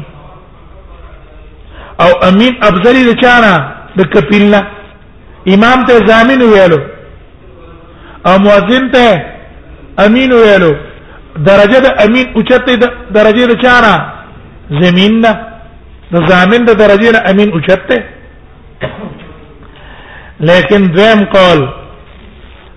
او 2.04 2.08
امین 2.28 2.52
افضل 2.68 2.96
د 3.12 3.20
چانا 3.22 3.52
د 3.98 4.10
کپیلنا 4.14 4.60
امام 5.54 5.84
ته 5.86 5.94
زامین 6.06 6.42
ویلو 6.52 6.78
او 8.26 8.38
مؤذن 8.46 8.90
ته 8.94 9.06
امین 10.06 10.32
ویلو 10.32 10.72
درجه 11.36 11.78
د 11.86 11.86
امین 12.04 12.26
اوچته 12.34 12.76
درجه 13.14 13.46
د 13.46 13.62
چانا 13.62 13.96
زمين 14.70 15.12
نه 15.22 15.30
د 16.12 16.14
زامن 16.30 16.62
د 16.68 16.74
درجه 16.82 17.10
نه 17.14 17.20
امين 17.30 17.48
اوچته 17.52 17.98
لیکن 20.48 20.80
دویم 20.94 21.20
قول 21.34 21.60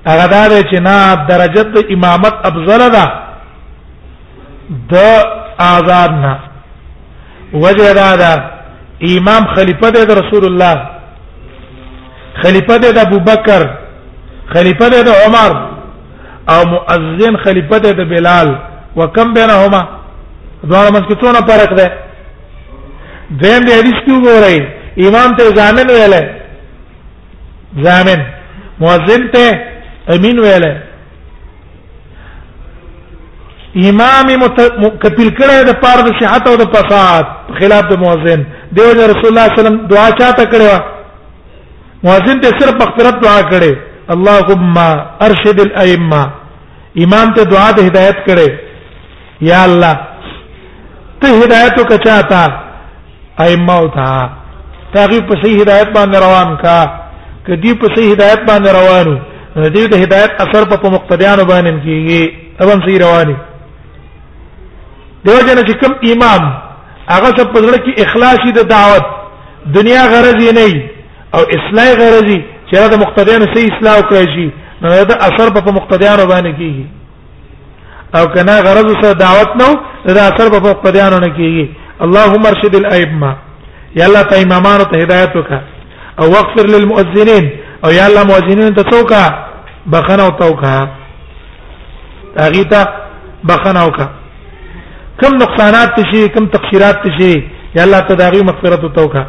هغه 0.07 0.25
دا 0.33 0.43
دی 0.51 0.61
چې 0.69 0.77
نه 0.87 0.97
درجه 1.29 1.63
د 1.63 1.93
امامت 1.93 2.35
افضل 2.49 2.81
ده 2.95 3.05
د 4.91 4.93
آزاد 5.59 6.11
نه 6.23 6.33
وجه 7.53 7.93
دا 7.93 8.15
ده 8.15 8.31
امام 9.17 9.43
خلیفہ 9.55 9.87
د 9.91 10.11
رسول 10.21 10.45
الله 10.45 10.75
خلیفہ 12.41 12.75
د 12.83 12.97
ابوبکر 12.97 13.61
خلیفہ 14.53 14.87
د 14.89 15.09
عمر 15.25 15.51
او 16.51 16.59
مؤذن 16.73 17.37
خلیفہ 17.37 17.77
د 17.79 18.03
بلال 18.11 18.49
وکم 18.95 19.33
بینهما 19.33 19.98
دواړه 20.67 20.89
مسکتونه 20.93 21.39
فرق 21.49 21.73
ده 21.77 21.85
دیم 23.41 23.63
دې 23.67 23.73
حدیث 23.79 23.99
کې 24.05 24.13
وګورئ 24.15 24.57
امام 25.07 25.35
ته 25.39 25.55
ځامن 25.59 25.89
ویلې 25.93 26.21
ځامن 27.87 28.19
مؤذن 28.79 29.27
ته 29.33 29.65
امین 30.09 30.39
ویلې 30.39 30.77
امام 33.89 34.25
مت... 34.39 34.61
م... 34.77 34.89
کپیل 35.03 35.29
کړه 35.37 35.63
د 35.63 35.71
پاره 35.83 36.01
د 36.01 36.15
صحت 36.19 36.47
او 36.47 36.55
د 36.57 36.73
فساد 36.73 37.25
خلاف 37.59 37.83
د 37.91 37.99
مؤذن 38.03 38.43
دیو 38.75 38.91
رسول 38.91 39.03
الله 39.03 39.19
صلی 39.21 39.29
الله 39.29 39.43
علیه 39.51 39.61
وسلم 39.61 39.77
دعا 39.93 40.09
چاته 40.19 40.43
کړې 40.51 40.81
مؤذن 42.03 42.41
ته 42.41 42.59
صرف 42.59 42.73
مغفرت 42.83 43.23
دعا 43.25 43.39
کړې 43.51 43.75
اللهم 44.13 44.77
ارشد 45.27 45.59
الائمه 45.65 46.21
امام 47.03 47.33
ته 47.33 47.43
دعا 47.43 47.71
د 47.71 47.79
هدایت 47.87 48.17
کړي 48.29 48.57
یا 49.51 49.63
الله 49.63 49.95
ته 51.21 51.27
هدایت 51.43 51.79
وکچا 51.79 52.21
تا 52.21 52.41
ائمه 53.39 53.75
او 53.79 53.87
تا 53.87 54.29
تاغي 54.93 55.19
په 55.27 55.35
صحیح 55.43 55.61
هدایت 55.61 55.87
باندې 55.95 56.19
روان 56.25 56.55
کا 56.63 56.77
کدی 57.47 57.73
په 57.81 57.87
صحیح 57.95 58.11
هدایت 58.13 58.39
باندې 58.49 58.69
روانو 58.79 59.15
دې 59.55 59.87
د 59.93 60.03
هدایت 60.03 60.31
اثر 60.43 60.63
په 60.75 60.89
مقتدیانو 60.95 61.43
باندې 61.43 61.83
کیږي 61.85 62.23
تبم 62.59 62.85
صحیح 62.85 62.99
رواني 63.05 63.35
دیو 65.25 65.39
جن 65.47 65.61
چې 65.67 65.73
کوم 65.81 65.93
امام 66.11 66.45
هغه 67.15 67.29
څه 67.29 67.43
په 67.43 67.59
ځړ 67.61 67.73
کې 67.79 68.03
اخلاصي 68.05 68.51
د 68.59 68.67
دعوت 68.67 69.05
دنیا 69.77 70.03
غرضی 70.13 70.51
نه 70.57 70.83
او 71.35 71.41
اصلاح 71.57 71.89
غرضی 72.01 72.39
چې 72.71 72.91
دا 72.93 72.97
مقتدیانو 73.03 73.45
سي 73.55 73.67
اصلاح 73.73 73.99
کوي 74.11 74.25
شي 74.35 74.47
نو 74.81 75.03
دا 75.11 75.15
اثر 75.27 75.47
په 75.59 75.71
مقتدیانو 75.77 76.25
باندې 76.31 76.51
کیږي 76.59 76.87
او 78.17 78.25
کنا 78.33 78.57
غرض 78.65 78.93
سره 79.01 79.13
دعوت 79.13 79.49
نو 79.61 79.69
دا 80.15 80.21
اثر 80.29 80.49
په 80.53 80.59
فوق 80.65 80.81
پدیانو 80.83 81.17
نه 81.25 81.29
کیږي 81.37 81.65
اللهم 82.05 82.45
ارشد 82.51 82.75
الائمه 82.79 83.31
یا 83.99 84.05
الله 84.05 84.21
ته 84.31 84.41
امامانو 84.43 84.83
ته 84.93 84.97
هدایت 85.03 85.35
وکا 85.39 85.59
او 86.19 86.25
واغفر 86.35 86.65
للمؤذنين 86.75 87.45
او 87.85 87.89
یا 87.97 88.05
الله 88.07 88.23
مؤذنین 88.31 88.73
ته 88.75 88.83
توکا 88.91 89.23
بخنه 89.93 90.23
او 90.23 90.29
توکا 90.41 90.73
اغیتا 92.45 92.81
بخنه 93.49 93.85
وکا 93.87 94.07
کم 95.21 95.35
نقصانات 95.43 95.89
تشي 96.01 96.27
کم 96.27 96.45
تقصيرات 96.55 96.97
تشي 97.07 97.33
یا 97.75 97.81
الله 97.83 97.99
تداغي 97.99 98.41
مغفرت 98.51 98.83
او 98.83 98.89
توکا 98.99 99.25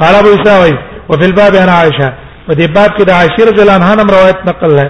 قال 0.00 0.14
ابو 0.14 0.30
اسحاق 0.36 0.78
وفي 1.08 1.24
الباب 1.24 1.54
عن 1.56 1.68
عائشه 1.68 2.12
ودي 2.48 2.66
باب 2.66 2.90
كده 2.98 3.12
عائشه 3.14 3.44
رضي 3.50 3.62
الله 3.62 3.72
عنها 3.74 3.94
روایت 4.16 4.38
نقل 4.48 4.78
ہے 4.78 4.88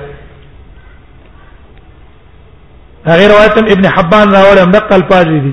غیر 3.07 3.29
روایت 3.31 3.59
ابن 3.59 3.87
حبان 3.89 4.33
راول 4.35 4.59
هم 4.59 4.71
دقل 4.73 5.03
پاجی 5.03 5.41
دي 5.41 5.53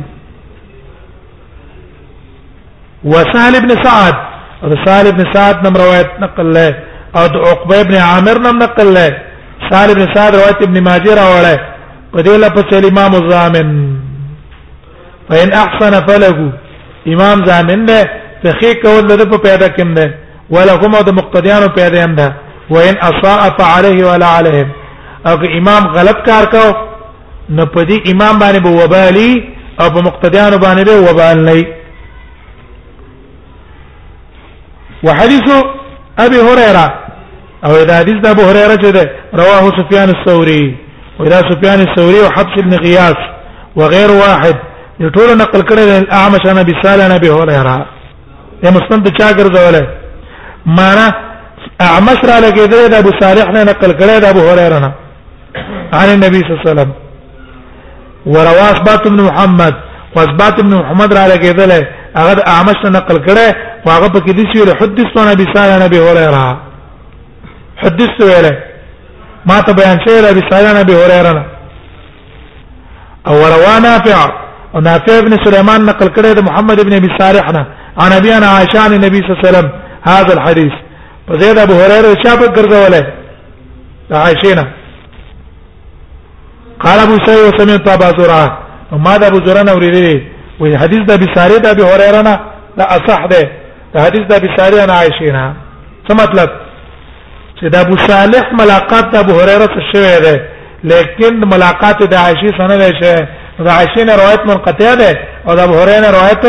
وسهل 3.04 3.56
ابن 3.56 3.70
سعد 3.84 4.16
سهل 4.86 5.08
ابن 5.08 5.34
سعد 5.34 5.68
نم 5.68 5.74
روایت 5.78 6.08
نقل 6.22 6.54
له 6.54 6.76
او 7.16 7.28
د 7.28 7.36
عقبه 7.50 7.82
ابن 7.82 7.96
عامر 7.96 8.38
نم 8.40 8.58
نقل 8.64 8.94
له 8.94 9.12
سهل 9.72 9.90
ابن 9.92 10.16
سعد 10.16 10.36
روایت 10.36 10.62
ابن 10.64 10.84
ماجه 10.84 11.14
راوله 11.16 11.60
په 12.14 12.22
دې 12.22 12.30
لپس 12.30 12.74
امام 12.90 13.16
الزامن 13.16 13.96
فإن 15.30 15.54
أحسن 15.54 16.06
فله 16.08 16.52
امام 17.08 17.46
زامن 17.46 17.86
ده 17.86 18.02
فخي 18.44 18.74
کول 18.74 19.08
ده 19.08 19.26
په 19.26 19.38
پیدا 19.38 19.68
کم 19.68 19.94
ده 19.94 20.14
ولهم 20.50 20.92
د 21.02 21.10
مقتدیانو 21.10 21.68
پیدا 21.68 22.04
هم 22.06 22.16
ده 22.16 22.34
وان 22.70 22.96
اصاء 22.98 23.58
فعليه 23.60 24.08
ولا 24.12 24.26
عليهم 24.26 24.70
او 25.28 25.36
امام 25.36 25.88
غلط 25.88 26.18
کار 26.28 26.46
کو 26.46 26.91
نو 27.58 27.64
په 27.74 27.82
دې 27.90 27.98
امام 28.12 28.36
باندې 28.40 28.60
به 28.66 28.72
وبالي 28.84 29.32
او 29.82 29.88
په 29.94 30.00
مقتدیانو 30.08 30.58
باندې 30.66 30.84
به 30.90 30.96
وبال 31.10 31.38
نه 31.46 31.66
وحديث 35.06 35.46
ابي 36.26 36.38
هريره 36.48 36.88
او 37.66 37.72
اذا 37.82 37.94
حديث 38.00 38.18
ابو 38.34 38.42
هريره 38.50 38.76
جده 38.84 39.06
رواه 39.42 39.64
سفيان 39.80 40.10
الثوري 40.18 40.64
واذا 41.20 41.40
سفيان 41.52 41.80
الثوري 41.88 42.20
وحفص 42.22 42.56
بن 42.66 42.74
غياث 42.84 43.18
وغير 43.76 44.12
واحد 44.24 44.56
يطول 45.04 45.30
نقل 45.38 45.62
كره 45.70 45.84
الاعمش 46.04 46.42
انا 46.52 46.62
بسال 46.70 47.00
ابي 47.12 47.30
هريره 47.38 47.78
يا 48.64 48.72
مستند 48.78 49.08
چا 49.18 49.26
ګرځولې 49.40 49.84
معنا 50.66 51.08
اعمش 51.86 52.18
را 52.30 52.38
لګیدل 52.46 52.84
د 52.92 52.94
ابو 53.02 53.10
صالح 53.22 53.46
نه 53.56 53.62
نقل 53.72 53.92
کړه 54.00 54.16
د 54.24 54.26
ابو 54.34 54.40
هريره 54.50 54.78
نه 54.86 54.92
عن 56.00 56.08
النبي 56.16 56.38
صلى 56.42 56.48
الله 56.54 56.64
عليه 56.64 56.72
وسلم 56.72 56.92
وروا 58.26 58.66
اثبات 58.72 59.08
بن 59.08 59.22
محمد 59.22 59.74
واثبات 60.16 60.62
بن 60.62 60.76
محمد 60.80 61.14
را 61.14 61.28
لګیدل 61.28 61.72
هغه 62.16 62.44
اعمش 62.54 62.80
نقل 62.86 63.18
کړي 63.28 63.48
هغه 63.88 64.08
په 64.14 64.20
کې 64.26 64.32
دي 64.38 64.44
چې 64.52 64.82
حدیثونه 64.82 65.34
به 65.36 65.46
سال 65.56 65.80
نبی 65.86 65.98
هريره 66.00 66.58
حدیث 67.84 68.16
ویل 68.22 68.48
ما 69.46 69.62
ته 69.62 69.74
بیان 69.74 69.98
شوی 70.06 70.22
به 70.22 70.42
سال 70.52 70.66
نبی 70.80 70.94
هريره 70.94 71.46
او 73.28 73.34
وروا 73.34 73.80
نافع 73.80 74.18
نافع 74.82 75.18
ابن 75.20 75.34
سليمان 75.46 75.86
نقل 75.86 76.08
کړي 76.16 76.32
د 76.36 76.40
محمد 76.48 76.80
ابن 76.80 76.94
ابي 76.94 77.10
صالح 77.20 77.50
نه 77.52 77.66
عن 78.02 78.12
ابي 78.12 78.38
انا 78.38 78.48
عائشه 78.48 78.80
عن 78.86 78.94
النبي 78.94 79.18
صلى 79.20 79.28
الله 79.32 79.40
عليه 79.42 79.50
وسلم 79.58 79.68
هذا 80.04 80.34
الحديث 80.34 80.72
فزيد 81.28 81.58
ابو 81.58 81.74
هريره 81.82 82.16
شافك 82.24 82.56
ګرځولای 82.58 83.04
عائشه 84.16 84.68
قال 86.86 87.00
ابو 87.08 87.16
سعيد 87.26 87.44
سمعت 87.60 87.88
ابا 87.96 88.10
زرعه 88.20 88.48
ما 89.06 89.18
ذا 89.20 89.28
ابو 89.28 89.40
زرعه 89.48 89.66
اوريدي 89.74 90.24
وي 90.60 90.78
حديث 90.78 91.02
ده 91.10 91.16
بساري 91.24 91.58
ده 91.64 91.72
ابي 91.72 91.84
هريره 91.92 92.22
نه 92.28 92.36
لا 92.78 92.86
اصح 92.98 93.26
ده 93.32 93.42
ده 93.94 93.98
حديث 94.06 94.22
ده 94.32 94.38
بساري 94.46 94.84
انا 94.84 94.94
عائشه 95.00 95.26
نه 95.38 95.44
څه 96.08 96.14
مطلب 96.24 96.50
چې 97.60 97.66
د 97.74 97.76
ابو 97.86 97.96
صالح 98.10 98.44
ملاقات 98.62 99.06
د 99.14 99.16
ابو 99.24 99.32
هريره 99.40 99.66
سره 99.74 99.84
شوی 99.94 100.16
ده 100.26 100.36
لیکن 100.92 101.34
ملاقات 101.54 101.98
د 102.14 102.16
عائشه 102.24 102.50
سره 102.58 102.76
نه 102.82 102.88
شوی 103.00 103.18
د 103.66 103.68
عائشه 103.78 104.02
نه 104.08 104.14
روایت 104.22 104.42
منقطع 104.52 104.92
ده 105.02 105.10
او 105.48 105.52
د 105.58 105.60
ابو 105.68 105.74
هريره 105.82 106.08
روایت 106.18 106.44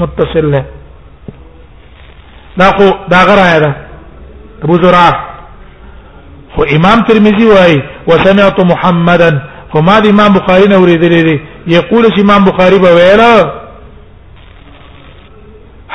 متصل 0.00 0.46
ده 0.54 0.62
دا 2.60 2.66
خو 2.76 2.86
دا 3.12 3.18
غره 3.28 3.58
ده 3.64 3.70
ابو 4.64 4.74
زرعه 4.82 5.12
خو 6.54 6.62
امام 6.76 6.98
ترمذی 7.08 7.46
وای 7.52 7.74
وسمعت 8.08 8.58
محمدا 8.72 9.49
خو 9.72 9.78
ما 9.88 9.96
د 10.04 10.06
امام 10.14 10.30
بخاری 10.38 10.66
نه 10.70 10.76
اوریدلې 10.76 11.22
دي 11.28 11.36
یقول 11.76 12.04
چې 12.14 12.20
امام 12.20 12.44
بخاری 12.50 12.78
به 12.84 12.90
ویلا 12.98 13.32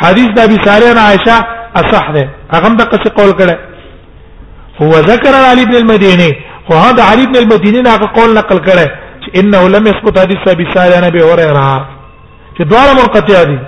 حدیث 0.02 0.28
د 0.38 0.40
ابي 0.48 0.58
ساره 0.66 0.94
نه 0.98 1.02
عائشه 1.10 1.38
اصح 1.82 2.06
ده 2.16 2.24
هغه 2.54 2.70
د 2.80 2.84
قصې 2.92 3.10
قول 3.20 3.32
کړه 3.40 3.56
هو 4.82 4.92
ذکر 5.12 5.34
علي 5.52 5.62
ابن 5.68 5.76
المديني 5.82 6.32
خو 6.68 6.74
هذا 6.86 7.02
علي 7.10 7.24
ابن 7.28 7.36
المديني 7.44 7.82
نه 7.82 7.98
قول 8.18 8.30
نقل 8.40 8.58
کړه 8.70 8.86
چې 9.22 9.30
انه 9.40 9.68
لم 9.76 9.88
يثبت 9.92 10.20
حديث 10.24 10.38
ابي 10.56 10.66
ساره 10.76 10.98
نه 11.06 11.10
به 11.10 11.22
اوره 11.24 11.86
چې 12.58 12.62
دواړه 12.70 12.92
منقطع 13.02 13.44
دي 13.50 13.60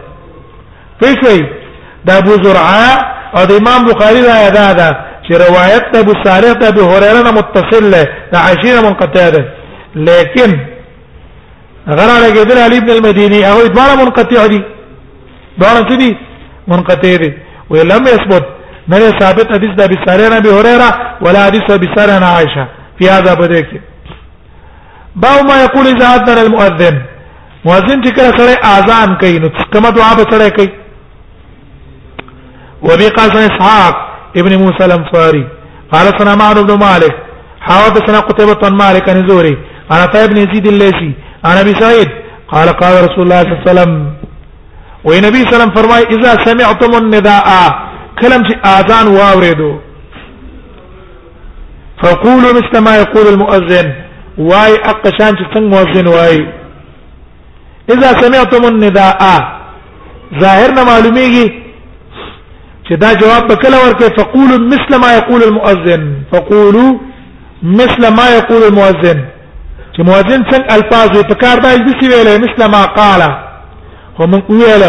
پېښوي 1.03 1.43
د 2.07 2.09
ابو 2.21 2.29
زرعه 2.43 2.89
او 3.35 3.45
د 3.49 3.51
امام 3.61 3.81
بخاری 3.91 4.21
دا 4.29 4.35
ادا 4.47 4.67
ده 4.79 4.89
چې 5.25 5.31
روایت 5.45 5.83
ابو 6.03 6.13
صالح 6.25 6.53
ته 6.59 6.65
ابو 6.73 6.81
هريره 6.91 7.31
متصل 7.39 7.91
ده 8.31 8.37
عشيره 8.47 8.81
منقطع 8.87 9.29
ده 9.35 9.56
لیکن 10.05 10.51
غره 11.97 12.15
لګیدل 12.27 12.57
علی 12.65 12.77
ابن 12.77 12.89
المديني 12.91 13.49
او 13.51 13.67
دوه 13.67 13.95
منقطع 13.95 14.45
دي 14.47 14.61
دوه 15.57 15.79
دي 15.97 16.17
منقطع 16.67 17.15
دي 17.15 17.31
ولم 17.69 18.03
يثبت 18.13 18.45
من 18.87 18.99
ثابت 18.99 19.47
حديث 19.55 19.69
ده 19.75 19.85
بسارنا 19.87 20.37
ابي 20.37 20.49
هريره 20.49 20.89
ولا 21.21 21.45
حديث 21.45 21.63
بسارنا 21.63 22.25
عائشه 22.27 22.67
في 22.99 23.09
هذا 23.09 23.33
بدك 23.33 23.81
باو 25.15 25.41
ما 25.49 25.63
يقول 25.63 25.85
اذا 25.87 26.05
اذن 26.15 26.37
المؤذن 26.45 27.01
مؤذن 27.65 28.03
چې 28.05 28.11
کله 28.15 28.37
سره 28.37 28.53
اذان 28.77 29.15
کوي 29.17 29.39
نو 29.39 29.49
کومه 29.73 29.89
دعا 29.89 30.13
به 30.13 30.23
سره 30.31 30.49
کوي 30.49 30.69
وبي 32.81 33.07
قاسم 33.07 33.37
اسحاق 33.37 33.95
ابن 34.37 34.57
موسى 34.57 34.85
الانصاري 34.85 35.45
قال 35.91 36.05
سنا 36.19 36.35
معن 36.35 36.53
بن 36.53 36.79
مالك 36.79 37.15
حاوى 37.61 38.05
سنا 38.07 38.19
قتيبة 38.19 38.53
بن 38.69 38.75
مالك 38.75 39.09
عن 39.09 39.27
زوري 39.27 39.57
انا 39.93 40.05
طيب 40.13 40.29
بن 40.29 40.37
يزيد 40.37 40.65
الليثي 40.67 41.11
انا 41.49 41.61
ابي 41.61 41.73
سعيد 41.81 42.07
قال 42.51 42.67
قال 42.81 42.93
رسول 43.07 43.23
الله 43.23 43.39
صلى 43.41 43.51
الله 43.51 43.61
عليه 43.63 43.71
وسلم 43.71 43.93
ونبي 45.05 45.23
صلى 45.41 45.47
الله 45.47 45.55
عليه 45.55 45.69
وسلم 45.71 45.75
فرمای 45.77 46.03
اذا 46.15 46.31
سمعتم 46.47 46.91
النداء 47.03 47.47
كلم 48.21 48.41
اذان 48.77 49.07
واوردو 49.17 49.73
فقولوا 52.03 52.51
مثل 52.59 52.73
ما 52.85 52.93
يقول 53.01 53.25
المؤذن 53.33 53.87
واي 54.49 54.71
اقشان 54.91 55.33
چې 55.37 55.57
مؤذن 55.59 56.07
واي 56.07 56.37
اذا 57.93 58.09
سمعتم 58.21 58.63
النداء 58.73 59.19
ظاهر 60.41 60.71
نه 60.77 60.83
معلومیږي 60.91 61.47
چې 62.87 62.93
دا 63.01 63.13
جواب 63.21 63.47
به 63.47 63.55
کله 63.55 63.77
ورکړي 63.83 64.09
فقولوا 64.19 64.57
مثل 64.73 64.91
ما 65.03 65.09
يقول 65.19 65.41
المؤذن 65.43 66.03
فقولوا 66.31 66.91
مثل 67.63 68.01
ما 68.17 68.25
يقول 68.37 68.61
المؤذن 68.69 69.19
چې 69.97 70.03
مؤذن 70.09 70.41
څنګه 70.51 70.69
الفاظ 70.77 71.07
وي 71.17 71.23
په 71.31 71.35
کار 71.43 71.57
باندې 71.65 71.81
د 71.85 71.89
سی 71.99 72.05
ویلې 72.11 72.35
مثله 72.45 72.65
ما 72.75 72.83
قال 72.99 73.21
خو 74.15 74.23
من 74.33 74.41
ویل 74.49 74.83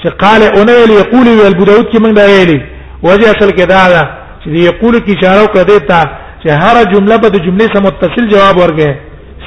چې 0.00 0.08
قال 0.22 0.42
اون 0.58 0.68
ویل 0.76 0.90
یقول 1.02 1.26
ویل 1.28 1.54
بدوت 1.60 1.86
کې 1.92 1.98
من 2.04 2.12
دا 2.18 2.26
ویلې 2.32 2.58
وجه 3.06 3.26
اصل 3.34 3.50
کې 3.56 3.64
دا 3.74 3.82
ده 3.92 4.02
چې 4.42 4.48
یقول 4.70 4.94
کې 5.06 5.12
اشاره 5.16 5.46
کړې 5.54 5.78
تا 5.90 6.00
چې 6.42 6.48
هر 6.62 6.76
جمله 6.92 7.16
به 7.22 7.28
د 7.34 7.36
جملې 7.46 7.66
سره 7.72 7.80
متصل 7.86 8.24
جواب 8.34 8.54
ورکړي 8.62 8.90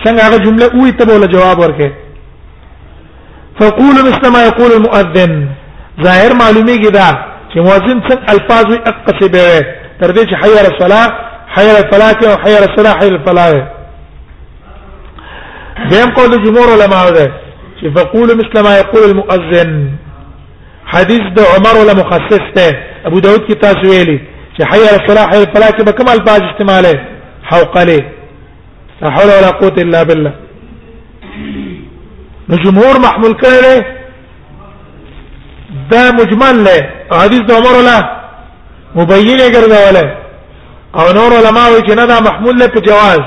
څنګه 0.05 0.21
هغه 0.27 0.37
جمله 0.45 0.65
وې 0.81 0.91
ته 0.99 1.03
بوله 1.09 1.27
جواب 1.35 1.57
ورکړي 1.63 1.89
فقول 3.59 3.95
مثل 4.09 4.23
ما 4.35 4.41
يقول 4.49 4.71
المؤذن 4.71 5.33
ظاهر 6.05 6.31
معلومی 6.41 6.75
کی 6.81 6.89
دا 6.97 7.09
چې 7.53 7.57
مؤذن 7.67 7.97
څنګه 8.07 8.33
الفاظ 8.35 8.65
وي 8.69 8.79
اقصبه 8.91 9.45
تر 10.01 10.09
دې 10.15 10.21
چې 10.29 10.35
حي 10.41 10.55
الصلاه 10.71 11.07
حي 11.55 11.71
الصلاه 11.85 12.15
او 12.31 12.37
حي 12.43 12.55
الصلاه 12.65 12.93
حي 12.99 13.07
الفلاح 13.07 13.51
دیم 15.91 16.09
قول 16.15 16.45
جمهور 16.45 16.67
علما 16.73 17.09
ده 17.09 17.31
چې 17.81 17.85
فقول 17.99 18.27
مثل 18.37 18.61
ما 18.63 18.77
يقول 18.77 19.09
المؤذن 19.09 19.91
حدیث 20.85 21.21
د 21.35 21.39
عمر 21.55 21.77
ولا 21.79 21.93
مخصص 21.93 22.41
ده 22.55 22.67
ابو 23.05 23.19
داود 23.19 23.39
کې 23.49 23.53
تاسو 23.61 23.81
ویلي 23.89 24.19
چې 24.57 24.61
حي 24.69 24.87
على 24.87 24.99
الصلاح 25.03 25.29
حي 25.31 25.41
الفلاح 25.41 25.69
کې 25.69 25.81
بكم 25.83 26.09
الفاظ 26.11 26.41
استعماله 26.41 26.99
حوقله 27.43 28.03
لا 29.01 29.09
حول 29.11 29.25
ولا 29.25 29.49
قوه 29.49 29.73
الا 29.77 30.03
بالله 30.03 30.33
نو 32.49 32.55
جمهور 32.55 32.99
محمول 32.99 33.31
کړي 33.43 33.77
دا 35.91 36.11
مجمل 36.11 36.63
له 36.63 36.79
حدیث 37.23 37.39
د 37.41 37.51
عمر 37.51 37.73
ولا 37.79 37.99
مبين 38.95 39.37
ګرځوله 39.37 40.05
او 40.99 41.05
نور 41.19 41.31
علماء 41.39 41.69
وایي 41.71 41.83
چې 41.87 41.95
نه 41.99 42.05
دا 42.05 42.19
محمول 42.19 42.59
له 42.59 42.67
په 42.67 42.79
جواز 42.89 43.19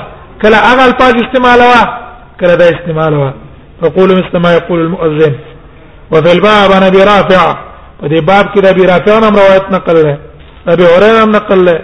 کله 0.42 0.56
هغه 0.58 0.84
الفاظ 0.86 1.14
استعماله 1.22 1.98
كلا 2.40 2.54
ذا 2.56 2.64
استعمالها 2.70 3.34
فقولوا 3.82 4.16
مثل 4.16 4.38
ما 4.38 4.54
يقول 4.54 4.80
المؤذن 4.80 5.38
وفي 6.10 6.32
الباب 6.32 6.70
انا 6.70 6.88
رافع 7.04 7.58
ودي 8.02 8.20
باب 8.20 8.44
كده 8.56 8.70
رافع 8.92 9.18
انا 9.18 9.28
روايت 9.28 9.64
نقل 9.70 9.94
له 10.04 10.18
ابي 10.68 10.84
هريره 10.86 11.24
نقل 11.24 11.64
له 11.64 11.78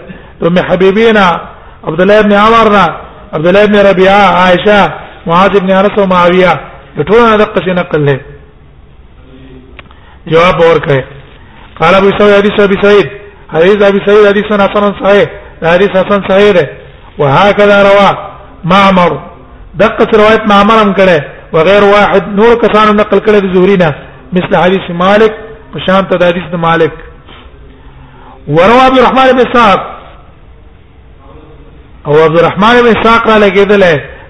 ام 0.46 0.58
حبيبينا 0.58 1.40
عبد 1.84 2.00
الله 2.00 2.20
بن 2.20 2.32
عمرنا 2.32 3.00
عبد 3.32 3.46
الله 3.46 3.64
بن 3.64 3.76
ربيعه 3.76 4.34
عائشه 4.42 4.94
معاذ 5.26 5.60
بن 5.60 5.70
انس 5.70 5.98
ومعاويه 5.98 6.60
ټول 7.08 7.38
دقه 7.38 7.60
شي 7.64 7.70
نقل 7.72 8.06
له 8.06 8.20
جواب 10.28 10.60
ورکړي 10.60 11.02
قال 11.80 11.94
ابو 11.94 12.10
سعيد 12.18 12.34
حديث 12.36 12.60
ابي 12.62 12.76
سعيد 12.82 13.10
حديث 13.52 13.82
ابي 13.82 14.00
سعيد 14.06 14.28
حديث 14.28 14.44
حسن 14.44 14.92
صحيح 15.04 15.30
حديث 15.64 15.90
حسن 15.90 16.22
صحيح 16.28 16.68
وهكذا 17.18 17.82
رواه 17.82 18.30
معمر 18.64 19.33
دقه 19.78 20.08
روایت 20.18 20.40
ما 20.50 20.54
امرم 20.62 20.92
کړه 20.92 21.24
وغیر 21.52 21.82
واحد 21.94 22.28
نور 22.38 22.54
کسانو 22.64 22.92
نقل 23.00 23.18
کړه 23.18 23.38
د 23.40 23.54
زهری 23.54 23.76
نه 23.76 23.94
مثل 24.36 24.52
حدیث 24.62 24.86
مالک 25.02 25.32
پشان 25.74 26.04
ته 26.10 26.18
د 26.22 26.30
حدیث 26.30 26.46
د 26.52 26.56
مالک 26.66 26.92
وروا 28.48 28.84
عبد 28.86 28.98
الرحمن 28.98 29.32
بن 29.32 29.38
اسحاق 29.46 29.80
او 32.06 32.24
عبد 32.24 32.38
الرحمن 32.38 32.74
بن 32.84 32.88
اسحاق 32.96 33.28
را 33.32 33.38
لګیدل 33.44 33.82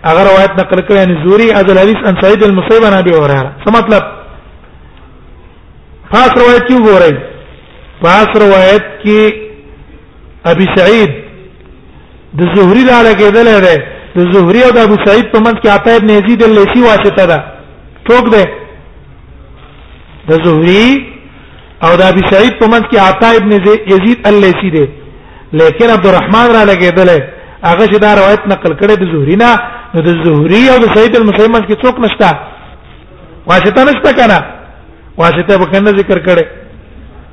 هغه 0.05 0.23
روایت 0.31 0.51
نقل 0.61 0.81
کړه 0.89 0.97
یعنی 1.03 1.17
زهری 1.25 1.51
از 1.61 1.71
الحدیث 1.77 2.05
ان 2.11 2.21
سعید 2.25 2.45
المصیب 2.51 2.85
نه 2.91 3.03
به 3.09 3.21
وره 3.21 3.51
څه 3.65 3.71
مطلب 3.71 4.03
خاص 6.13 6.31
روایت 6.43 6.65
کیوں 6.69 6.81
ہو 6.91 6.99
رہی 6.99 7.17
خاص 8.03 8.37
روایت 8.43 8.85
کی 9.03 9.19
ابي 10.53 10.67
سعید 10.77 11.13
د 12.39 12.55
زهري 12.55 12.85
را 12.93 12.99
لګیدل 13.11 13.49
دی 13.67 13.81
د 14.17 14.21
زهري 14.35 14.61
او 14.67 14.73
د 14.75 14.79
ابو 14.87 14.97
سعید 15.07 15.27
په 15.35 15.39
منځ 15.45 15.57
کې 15.63 15.69
عطا 15.77 15.93
ابن 15.99 16.09
یزید 16.19 16.41
اللسی 16.49 16.81
واسطه 16.91 17.25
ده 17.31 17.39
ټوک 18.07 18.25
ده 18.35 18.45
د 20.29 20.33
زهري 20.47 20.85
او 21.85 21.93
د 22.01 22.03
ابو 22.11 22.23
سعید 22.31 22.55
په 22.61 22.67
منځ 22.73 22.85
کې 22.91 22.99
عطا 23.11 23.29
ابن 23.39 23.51
یزید 23.93 24.19
اللسی 24.31 24.71
ده 24.77 24.87
لیکن 25.61 25.89
عبدالرحمن 25.97 26.47
را 26.57 26.63
لګیدل 26.73 27.11
هغه 27.71 27.85
چې 27.91 27.97
دا 28.05 28.11
روایت 28.21 28.43
نقل 28.55 28.73
کړي 28.81 28.95
د 28.99 29.05
زهري 29.13 29.37
نه 29.45 29.51
نو 29.95 30.01
د 30.09 30.11
زهري 30.25 30.63
او 30.73 30.79
د 30.85 30.87
سعید 30.95 31.17
المسیمن 31.17 31.63
کې 31.69 31.75
څوک 31.85 31.95
نشتا 32.05 32.31
واسطه 33.51 33.85
نشتا 33.91 34.13
کنه 34.19 34.39
واسطه 35.23 35.59
به 35.61 35.67
کنه 35.73 35.91
ذکر 36.01 36.19
کړي 36.27 36.45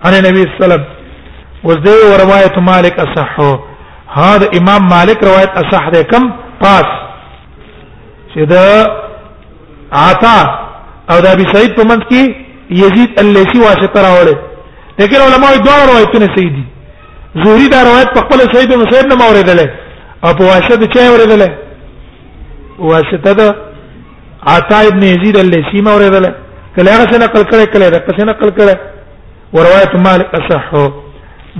ان 0.06 0.14
نبی 0.28 0.40
صلی 0.42 0.48
الله 0.48 0.58
علیه 0.60 0.66
وسلم 0.66 0.86
وزده 1.64 1.94
روایت 2.24 2.56
مالک 2.70 2.96
اصحو 3.06 3.52
هذا 4.22 4.48
امام 4.60 4.82
مالک 4.96 5.18
روایت 5.30 5.52
اصح 5.62 5.84
ده 5.96 6.02
کم 6.14 6.24
پاس 6.62 6.90
چې 8.34 8.42
دا 8.54 8.68
آتا 10.10 10.36
او 11.14 11.18
د 11.26 11.34
ابي 11.36 11.46
سعيد 11.54 11.74
په 11.80 11.84
منځ 11.90 12.02
کې 12.10 12.36
يزيد 12.82 13.20
الليثي 13.24 13.60
واسطه 13.64 14.00
راوړل 14.06 14.38
لیکن 15.00 15.22
علماء 15.28 15.52
دوه 15.68 15.80
روایتونه 15.92 16.28
صحیح 16.38 16.52
دي 16.60 16.64
زوري 17.46 17.68
دا 17.74 17.82
روایت 17.90 18.10
په 18.18 18.22
خپل 18.28 18.40
سعيد 18.54 18.70
بن 18.74 18.80
مسعود 18.84 19.14
نه 19.14 19.26
اوریدل 19.28 19.60
او 20.24 20.32
په 20.34 20.44
واسطه 20.54 20.86
چا 20.96 21.02
اوریدل 21.10 21.42
واسطه 22.80 23.32
دا 23.42 23.50
آتا 24.58 24.80
ابن 24.92 25.04
يزيد 25.10 25.38
الليثي 25.44 25.82
ما 25.88 25.94
اوریدل 25.98 26.26
کله 26.76 26.96
هغه 26.96 27.12
څنګه 27.12 27.24
نقل 27.26 27.44
کړي 27.44 27.74
کله 27.76 27.90
دا 27.90 28.00
څنګه 28.00 28.24
نقل 28.24 28.50
کړي 28.50 28.78
وروايه 29.54 29.92
مالک 30.08 30.36
اصحو 30.42 30.90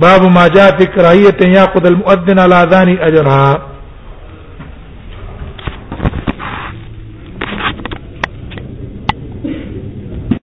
باب 0.02 0.22
ما 0.38 0.46
جاء 0.56 0.70
في 0.78 0.86
كراهيه 0.96 1.40
ياخذ 1.56 1.86
المؤذن 1.92 2.38
على 2.38 2.62
اذان 2.62 2.98
اجرها 3.10 3.71